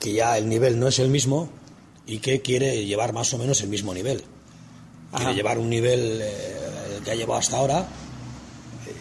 que 0.00 0.14
ya 0.14 0.36
el 0.38 0.48
nivel 0.48 0.80
no 0.80 0.88
es 0.88 0.98
el 0.98 1.08
mismo 1.10 1.48
y 2.12 2.18
que 2.18 2.40
quiere 2.42 2.84
llevar 2.84 3.12
más 3.12 3.32
o 3.34 3.38
menos 3.38 3.60
el 3.62 3.68
mismo 3.68 3.94
nivel. 3.94 4.18
Quiere 5.10 5.24
Ajá. 5.26 5.32
llevar 5.32 5.58
un 5.58 5.68
nivel 5.70 6.20
eh, 6.22 6.56
el 6.96 7.02
que 7.04 7.10
ha 7.12 7.14
llevado 7.14 7.38
hasta 7.40 7.56
ahora 7.56 7.88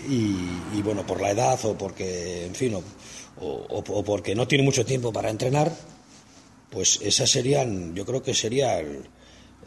y, 0.07 0.77
y, 0.77 0.81
bueno, 0.83 1.05
por 1.05 1.21
la 1.21 1.31
edad 1.31 1.59
o 1.65 1.77
porque, 1.77 2.45
en 2.45 2.55
fin, 2.55 2.73
o, 2.75 2.83
o- 3.41 3.83
o 3.87 4.03
porque 4.03 4.35
no 4.35 4.47
tiene 4.47 4.63
mucho 4.63 4.85
tiempo 4.85 5.11
para 5.13 5.29
entrenar, 5.29 5.71
pues 6.69 6.99
esas 7.01 7.29
serían, 7.29 7.95
yo 7.95 8.05
creo 8.05 8.21
que 8.21 8.33
serían 8.33 9.07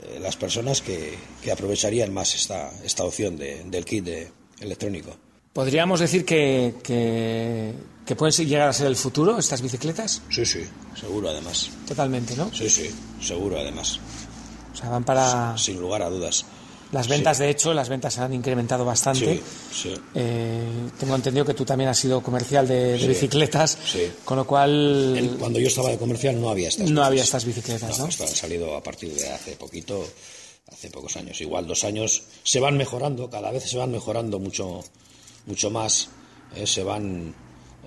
eh, 0.01 0.19
las 0.21 0.37
personas 0.37 0.81
que, 0.81 1.15
que 1.43 1.53
aprovecharían 1.53 2.13
más 2.13 2.35
esta, 2.35 2.71
esta 2.85 3.05
opción 3.05 3.37
de- 3.37 3.65
del 3.65 3.85
kit 3.85 4.05
de- 4.05 4.29
electrónico. 4.61 5.17
¿Podríamos 5.53 6.01
decir 6.01 6.25
que, 6.25 6.75
que, 6.83 7.75
que 8.07 8.17
pueden 8.17 8.49
llegar 8.49 8.69
a 8.69 8.73
ser 8.73 8.87
el 8.87 8.97
futuro 8.97 9.39
estas 9.39 9.61
bicicletas? 9.61 10.23
Sí, 10.31 10.47
sí, 10.47 10.61
seguro 10.99 11.29
además. 11.29 11.69
Totalmente, 11.87 12.35
¿no? 12.37 12.51
Sí, 12.55 12.71
sí, 12.71 12.91
seguro 13.21 13.59
además. 13.59 13.99
O 14.73 14.77
sea, 14.77 14.89
van 14.89 15.05
para... 15.05 15.57
Sin 15.59 15.79
lugar 15.79 16.03
a 16.03 16.09
dudas. 16.09 16.47
Las 16.93 17.09
ventas, 17.09 17.39
de 17.39 17.49
hecho, 17.51 17.73
las 17.73 17.89
ventas 17.89 18.13
se 18.15 18.21
han 18.21 18.33
incrementado 18.35 18.85
bastante. 18.85 19.37
Sí, 19.37 19.43
sí. 19.83 19.95
Eh, 20.15 20.63
tengo 20.99 21.15
entendido 21.15 21.45
que 21.45 21.55
tú 21.55 21.65
también 21.65 21.89
has 21.89 21.99
sido 21.99 22.23
comercial 22.23 22.69
de, 22.69 22.93
de 22.93 22.99
Sí, 22.99 23.09
bicicletas, 23.09 23.79
sí. 23.85 24.11
con 24.25 24.37
lo 24.39 24.47
cual 24.47 25.17
El- 25.17 25.37
cuando 25.39 25.59
yo 25.59 25.69
estaba 25.69 25.89
de 25.91 25.97
comercial 25.99 26.39
no 26.41 26.51
había 26.51 26.69
estas 26.69 26.85
no 26.91 27.01
bicis. 27.01 27.07
había 27.07 27.23
estas 27.23 27.45
bicicletas, 27.47 27.99
¿no? 27.99 28.07
esto 28.07 28.25
han 28.25 28.29
salido 28.29 28.77
a 28.77 28.83
partir 28.83 29.15
de 29.15 29.27
hace 29.31 29.57
poquito, 29.57 30.07
hace 30.71 30.91
pocos 30.91 31.17
años. 31.17 31.41
Igual 31.41 31.67
dos 31.67 31.83
años 31.85 32.25
se 32.43 32.61
van 32.61 32.77
mejorando, 32.77 33.31
cada 33.31 33.51
vez 33.51 33.65
se 33.71 33.79
van 33.79 33.91
mejorando 33.91 34.39
mucho, 34.39 34.85
mucho 35.47 35.71
más. 35.71 36.09
eh, 36.55 36.67
se 36.67 36.83
van 36.83 37.35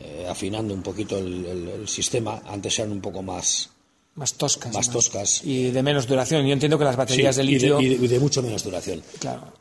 eh, 0.02 0.26
afinando 0.30 0.74
un 0.74 0.82
poquito 0.82 1.18
el, 1.18 1.46
el- 1.46 1.68
el 1.70 1.88
sistema. 1.88 2.42
Antes 2.48 2.80
eran 2.80 2.92
un 2.92 3.02
poco 3.02 3.22
más, 3.22 3.70
Más 4.16 4.34
toscas. 4.34 4.74
más 4.74 4.90
toscas. 4.90 5.42
Y 5.44 5.72
de 5.72 5.84
menos 5.84 6.08
duración. 6.08 6.46
Yo 6.46 6.54
entiendo 6.54 6.78
que 6.78 6.84
las 6.86 6.96
baterías 6.96 7.36
Sí, 7.36 7.42
de 7.42 7.48
litio... 7.48 7.80
y 7.82 7.90
de- 7.90 8.06
y 8.06 8.08
de 8.08 8.20
mucho 8.20 8.42
menos 8.42 8.64
duración. 8.64 9.02
Claro. 9.20 9.54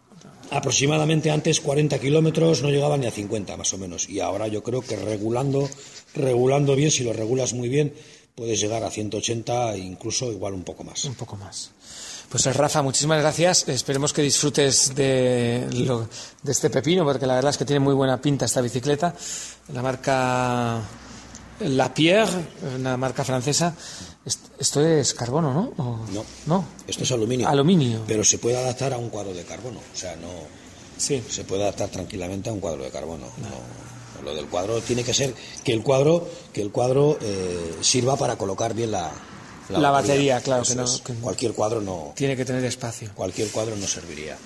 Aproximadamente 0.50 1.30
antes 1.30 1.60
40 1.60 1.98
kilómetros 1.98 2.62
no 2.62 2.70
llegaban 2.70 3.00
ni 3.00 3.06
a 3.06 3.10
50 3.10 3.56
más 3.56 3.72
o 3.74 3.78
menos 3.78 4.08
y 4.08 4.20
ahora 4.20 4.46
yo 4.46 4.62
creo 4.62 4.82
que 4.82 4.94
regulando 4.96 5.68
regulando 6.14 6.76
bien 6.76 6.90
si 6.90 7.02
lo 7.02 7.12
regulas 7.12 7.54
muy 7.54 7.68
bien 7.68 7.92
puedes 8.34 8.60
llegar 8.60 8.84
a 8.84 8.90
180 8.90 9.74
e 9.74 9.78
incluso 9.78 10.30
igual 10.30 10.52
un 10.54 10.62
poco 10.62 10.84
más 10.84 11.04
Un 11.06 11.14
poco 11.14 11.36
más. 11.36 11.70
Pues 12.34 12.56
Rafa, 12.56 12.82
muchísimas 12.82 13.20
gracias. 13.20 13.68
Esperemos 13.68 14.12
que 14.12 14.20
disfrutes 14.20 14.92
de, 14.96 15.68
lo- 15.86 16.08
de 16.42 16.50
este 16.50 16.68
pepino, 16.68 17.04
porque 17.04 17.26
la 17.26 17.36
verdad 17.36 17.50
es 17.50 17.56
que 17.58 17.64
tiene 17.64 17.78
muy 17.78 17.94
buena 17.94 18.20
pinta 18.20 18.44
esta 18.46 18.60
bicicleta. 18.60 19.14
La 19.72 19.80
marca 19.82 20.80
La 21.60 21.94
Pierre, 21.94 22.32
una 22.76 22.96
marca 22.96 23.22
francesa. 23.22 23.72
Est- 24.26 24.46
Esto 24.58 24.84
es 24.84 25.14
carbono, 25.14 25.52
¿no? 25.54 25.72
¿O- 25.84 26.00
No. 26.12 26.24
No. 26.46 26.64
esto 26.88 27.04
es 27.04 27.12
aluminio 27.12 27.48
Aluminio. 27.48 28.00
pero 28.08 28.24
se 28.24 28.38
puede 28.38 28.56
adaptar 28.56 28.92
a 28.94 28.98
un 28.98 29.10
cuadro 29.10 29.32
de 29.32 29.44
carbono 29.44 29.78
o 29.78 29.96
sea 29.96 30.16
no 30.16 30.28
Sí. 30.96 31.22
se 31.28 31.44
puede 31.44 31.62
adaptar 31.62 31.90
tranquilamente 31.90 32.48
a 32.50 32.52
un 32.52 32.58
cuadro 32.60 32.82
de 32.82 32.90
carbono 32.90 33.26
no. 33.26 34.24
lo 34.24 34.34
del 34.34 34.46
cuadro 34.46 34.80
tiene 34.80 35.04
que 35.04 35.12
ser 35.14 35.34
que 35.62 35.72
el 35.74 35.82
cuadro 35.82 36.26
que 36.52 36.62
el 36.62 36.70
cuadro 36.72 37.18
eh, 37.20 37.76
sirva 37.82 38.16
para 38.16 38.36
colocar 38.36 38.72
bien 38.74 38.92
la 38.92 39.10
La 39.70 39.90
batería, 39.90 40.40
claro, 40.40 40.62
Eso 40.62 40.72
que 40.72 40.76
no- 40.78 40.84
es. 40.84 41.00
que- 41.00 41.14
cualquier 41.14 41.52
cuadro 41.52 41.80
no 41.80 42.12
Tiene 42.14 42.36
que 42.36 42.44
tener 42.44 42.64
espacio. 42.64 43.10
cualquier 43.14 43.48
cuadro 43.50 43.74
no 43.76 43.86
serviría 43.86 44.36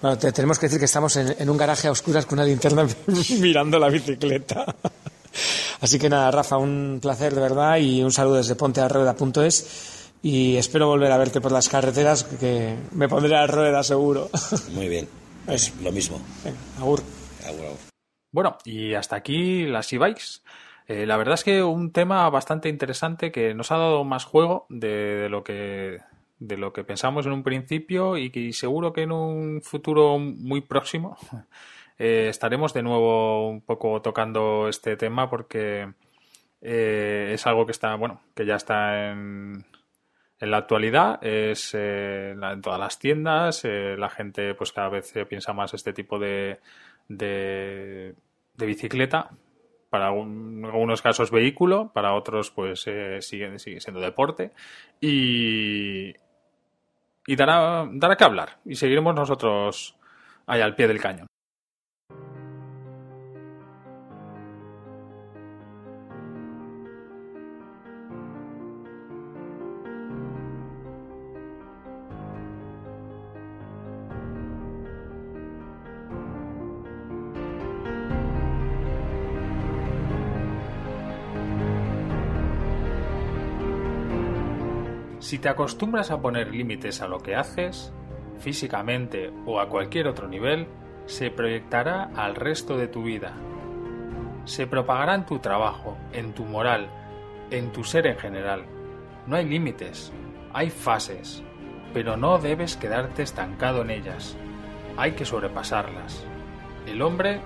Bueno, 0.00 0.18
te- 0.18 0.32
tenemos 0.32 0.58
que 0.58 0.66
decir 0.66 0.78
que 0.80 0.86
estamos 0.86 1.14
en, 1.16 1.34
en 1.38 1.48
un 1.50 1.56
garaje 1.56 1.86
a 1.88 1.92
oscuras 1.92 2.26
con 2.26 2.38
una 2.38 2.46
linterna 2.46 2.86
mirando 3.38 3.78
la 3.78 3.88
bicicleta. 3.88 4.66
Así 5.80 5.98
que 5.98 6.08
nada, 6.08 6.30
Rafa, 6.30 6.56
un 6.58 6.98
placer 7.00 7.34
de 7.34 7.40
verdad 7.40 7.76
y 7.78 8.02
un 8.02 8.12
saludo 8.12 8.36
desde 8.36 8.54
pontearrueda.es 8.54 9.66
y 10.22 10.56
espero 10.56 10.86
volver 10.88 11.10
a 11.10 11.16
verte 11.18 11.40
por 11.40 11.50
las 11.52 11.68
carreteras 11.68 12.24
que 12.24 12.76
me 12.92 13.08
pondré 13.08 13.36
a 13.36 13.46
rueda 13.46 13.82
seguro. 13.82 14.28
muy 14.72 14.88
bien 14.88 15.08
pues 15.46 15.72
lo 15.82 15.90
mismo 15.90 16.20
Venga, 16.44 16.56
agur. 16.78 17.02
Agur, 17.46 17.64
agur. 17.66 17.76
Bueno, 18.30 18.58
y 18.64 18.94
hasta 18.94 19.16
aquí 19.16 19.66
las 19.66 19.92
e-bikes. 19.92 20.40
Eh, 20.88 21.06
la 21.06 21.16
verdad 21.16 21.34
es 21.34 21.44
que 21.44 21.62
un 21.62 21.92
tema 21.92 22.28
bastante 22.30 22.68
interesante 22.68 23.30
que 23.30 23.54
nos 23.54 23.70
ha 23.70 23.78
dado 23.78 24.04
más 24.04 24.24
juego 24.24 24.66
de, 24.68 25.28
lo 25.30 25.44
que 25.44 26.00
de 26.38 26.56
lo 26.56 26.72
que 26.72 26.82
pensamos 26.82 27.24
en 27.26 27.32
un 27.32 27.44
principio 27.44 28.16
y 28.16 28.52
seguro 28.52 28.92
que 28.92 29.02
en 29.02 29.12
un 29.12 29.62
futuro 29.62 30.18
muy 30.18 30.60
próximo 30.60 31.16
eh, 31.98 32.26
estaremos 32.28 32.74
de 32.74 32.82
nuevo 32.82 33.48
un 33.48 33.60
poco 33.60 34.02
tocando 34.02 34.68
este 34.68 34.96
tema 34.96 35.30
porque 35.30 35.92
eh, 36.60 37.30
es 37.34 37.46
algo 37.46 37.64
que 37.64 37.72
está 37.72 37.94
bueno 37.94 38.22
que 38.34 38.44
ya 38.44 38.56
está 38.56 39.10
en, 39.10 39.64
en 40.40 40.50
la 40.50 40.56
actualidad 40.56 41.24
es 41.24 41.74
eh, 41.74 42.32
en 42.32 42.60
todas 42.60 42.80
las 42.80 42.98
tiendas 42.98 43.64
eh, 43.64 43.94
la 43.96 44.10
gente 44.10 44.54
pues 44.54 44.72
cada 44.72 44.88
vez 44.88 45.12
piensa 45.28 45.52
más 45.52 45.74
este 45.74 45.92
tipo 45.92 46.18
de, 46.18 46.58
de 47.08 48.14
bicicleta 48.56 49.30
para 49.92 50.10
un- 50.10 50.64
algunos 50.64 51.02
casos 51.02 51.30
vehículo 51.30 51.92
para 51.92 52.14
otros 52.14 52.50
pues 52.50 52.84
eh, 52.86 53.18
sigue, 53.20 53.58
sigue 53.58 53.78
siendo 53.78 54.00
deporte. 54.00 54.52
Y 55.00 56.14
y 57.26 57.36
dará 57.36 57.86
dará 57.92 58.16
que 58.16 58.24
hablar 58.24 58.58
y 58.64 58.74
seguiremos 58.74 59.14
nosotros 59.14 59.96
ahí 60.46 60.60
al 60.62 60.74
pie 60.74 60.88
del 60.88 60.98
cañón 61.00 61.26
te 85.42 85.48
acostumbras 85.48 86.12
a 86.12 86.22
poner 86.22 86.54
límites 86.54 87.02
a 87.02 87.08
lo 87.08 87.18
que 87.18 87.34
haces, 87.34 87.92
físicamente 88.38 89.32
o 89.44 89.58
a 89.58 89.68
cualquier 89.68 90.06
otro 90.06 90.28
nivel, 90.28 90.68
se 91.06 91.32
proyectará 91.32 92.10
al 92.14 92.36
resto 92.36 92.78
de 92.78 92.86
tu 92.86 93.02
vida. 93.02 93.34
Se 94.44 94.68
propagará 94.68 95.16
en 95.16 95.26
tu 95.26 95.40
trabajo, 95.40 95.98
en 96.12 96.32
tu 96.32 96.44
moral, 96.44 96.88
en 97.50 97.72
tu 97.72 97.82
ser 97.82 98.06
en 98.06 98.18
general. 98.18 98.66
No 99.26 99.34
hay 99.34 99.44
límites, 99.44 100.12
hay 100.52 100.70
fases, 100.70 101.42
pero 101.92 102.16
no 102.16 102.38
debes 102.38 102.76
quedarte 102.76 103.24
estancado 103.24 103.82
en 103.82 103.90
ellas. 103.90 104.36
Hay 104.96 105.12
que 105.12 105.24
sobrepasarlas. 105.24 106.24
El 106.86 107.02
hombre 107.02 107.40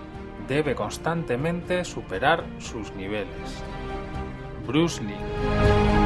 debe 0.49 0.75
constantemente 0.75 1.83
superar 1.83 2.45
sus 2.59 2.95
niveles. 2.95 3.65
Bruce 4.67 5.03
Lee 5.03 6.06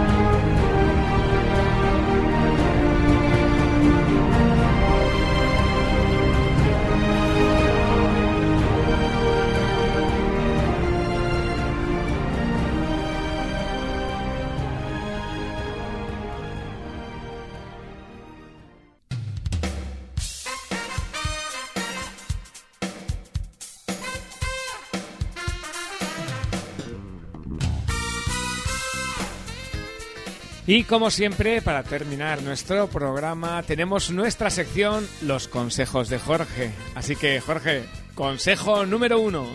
Y 30.71 30.85
como 30.85 31.11
siempre, 31.11 31.61
para 31.63 31.83
terminar 31.83 32.45
nuestro 32.45 32.87
programa, 32.87 33.61
tenemos 33.65 34.13
nuestra 34.13 34.51
sección 34.51 35.05
Los 35.21 35.49
consejos 35.49 36.09
de 36.09 36.21
Jorge. 36.21 36.71
Así 36.95 37.17
que, 37.17 37.41
Jorge, 37.41 37.83
consejo 38.15 38.87
número 38.87 39.19
uno. 39.19 39.49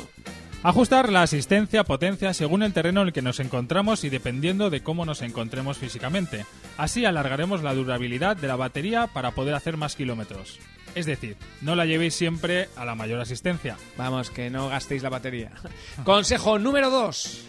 Ajustar 0.62 1.10
la 1.14 1.22
asistencia, 1.22 1.86
potencia 1.86 2.34
según 2.34 2.64
el 2.64 2.74
terreno 2.74 3.00
en 3.00 3.08
el 3.08 3.14
que 3.14 3.22
nos 3.22 3.40
encontramos 3.40 4.04
y 4.04 4.10
dependiendo 4.10 4.70
de 4.70 4.84
cómo 4.84 5.06
nos 5.06 5.22
encontremos 5.22 5.78
físicamente. 5.78 6.46
Así 6.76 7.06
alargaremos 7.06 7.64
la 7.64 7.74
durabilidad 7.74 8.36
de 8.36 8.50
la 8.50 8.58
batería 8.58 9.08
para 9.08 9.32
poder 9.32 9.54
hacer 9.54 9.78
más 9.78 9.96
kilómetros. 9.96 10.60
Es 10.96 11.06
decir, 11.06 11.38
no 11.62 11.78
la 11.78 11.86
llevéis 11.86 12.14
siempre 12.14 12.68
a 12.76 12.84
la 12.84 12.96
mayor 12.96 13.22
asistencia. 13.22 13.78
Vamos, 13.96 14.32
que 14.32 14.50
no 14.50 14.68
gastéis 14.68 15.02
la 15.02 15.10
batería. 15.10 15.54
Consejo 16.04 16.60
número 16.60 16.90
2. 16.90 17.46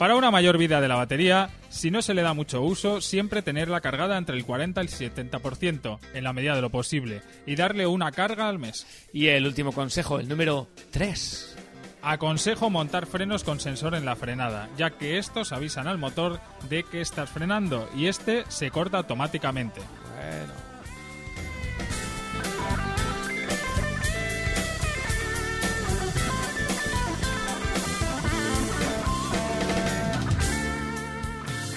Para 0.00 0.16
una 0.16 0.30
mayor 0.30 0.56
vida 0.56 0.80
de 0.80 0.88
la 0.88 0.94
batería, 0.94 1.50
si 1.68 1.90
no 1.90 2.00
se 2.00 2.14
le 2.14 2.22
da 2.22 2.32
mucho 2.32 2.62
uso, 2.62 3.02
siempre 3.02 3.42
tenerla 3.42 3.82
cargada 3.82 4.16
entre 4.16 4.34
el 4.34 4.46
40 4.46 4.80
y 4.80 4.86
el 4.86 4.90
70%, 4.90 5.98
en 6.14 6.24
la 6.24 6.32
medida 6.32 6.54
de 6.54 6.62
lo 6.62 6.70
posible, 6.70 7.20
y 7.44 7.54
darle 7.54 7.86
una 7.86 8.10
carga 8.10 8.48
al 8.48 8.58
mes. 8.58 8.86
Y 9.12 9.26
el 9.26 9.46
último 9.46 9.72
consejo, 9.72 10.18
el 10.18 10.26
número 10.26 10.68
3. 10.90 11.54
Aconsejo 12.00 12.70
montar 12.70 13.04
frenos 13.04 13.44
con 13.44 13.60
sensor 13.60 13.94
en 13.94 14.06
la 14.06 14.16
frenada, 14.16 14.70
ya 14.78 14.88
que 14.88 15.18
estos 15.18 15.52
avisan 15.52 15.86
al 15.86 15.98
motor 15.98 16.40
de 16.70 16.82
que 16.82 17.02
estás 17.02 17.28
frenando 17.28 17.86
y 17.94 18.06
este 18.06 18.44
se 18.48 18.70
corta 18.70 18.96
automáticamente. 18.96 19.82
Bueno. 20.16 20.69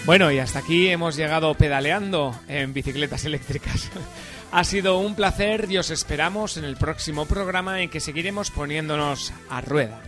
Bueno, 0.05 0.29
y 0.31 0.39
hasta 0.39 0.59
aquí 0.59 0.89
hemos 0.89 1.15
llegado 1.15 1.53
pedaleando 1.53 2.37
en 2.49 2.73
bicicletas 2.73 3.23
eléctricas. 3.25 3.89
ha 4.51 4.63
sido 4.65 4.99
un 4.99 5.15
placer 5.15 5.67
y 5.71 5.77
os 5.77 5.91
esperamos 5.91 6.57
en 6.57 6.65
el 6.65 6.75
próximo 6.75 7.25
programa 7.25 7.81
en 7.81 7.89
que 7.89 8.01
seguiremos 8.01 8.51
poniéndonos 8.51 9.33
a 9.49 9.61
rueda. 9.61 10.01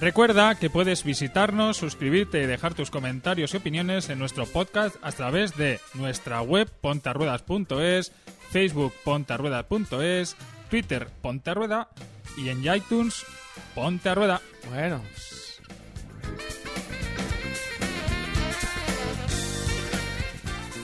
Recuerda 0.00 0.54
que 0.54 0.70
puedes 0.70 1.04
visitarnos, 1.04 1.76
suscribirte 1.76 2.42
y 2.42 2.46
dejar 2.46 2.74
tus 2.74 2.90
comentarios 2.90 3.52
y 3.52 3.58
opiniones 3.58 4.08
en 4.08 4.18
nuestro 4.18 4.46
podcast 4.46 4.96
a 5.02 5.12
través 5.12 5.56
de 5.56 5.78
nuestra 5.94 6.40
web 6.40 6.68
pontarruedas.es, 6.80 8.12
Facebook 8.50 8.94
pontarruedas.es, 9.04 10.36
Twitter 10.70 11.08
pontarrueda 11.22 11.88
y 12.36 12.48
en 12.48 12.64
iTunes 12.74 13.24
ponte 13.74 14.08
a 14.08 14.14
rueda. 14.14 14.40
Bueno, 14.70 15.02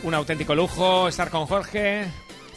un 0.02 0.14
auténtico 0.14 0.54
lujo 0.54 1.08
estar 1.08 1.30
con 1.30 1.46
Jorge 1.46 2.06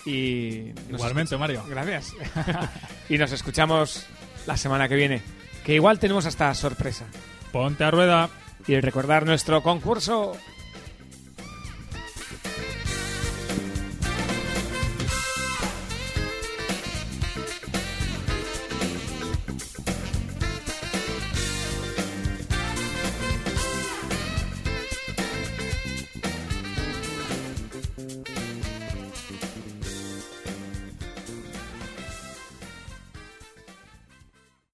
y 0.05 0.71
Igualmente, 0.89 1.37
Mario. 1.37 1.63
Gracias. 1.67 2.13
y 3.09 3.17
nos 3.17 3.31
escuchamos 3.31 4.05
la 4.45 4.57
semana 4.57 4.87
que 4.87 4.95
viene, 4.95 5.21
que 5.63 5.73
igual 5.73 5.99
tenemos 5.99 6.25
hasta 6.25 6.53
sorpresa. 6.53 7.05
Ponte 7.51 7.83
a 7.83 7.91
rueda. 7.91 8.29
Y 8.67 8.79
recordar 8.79 9.27
nuestro 9.27 9.61
concurso 9.61 10.35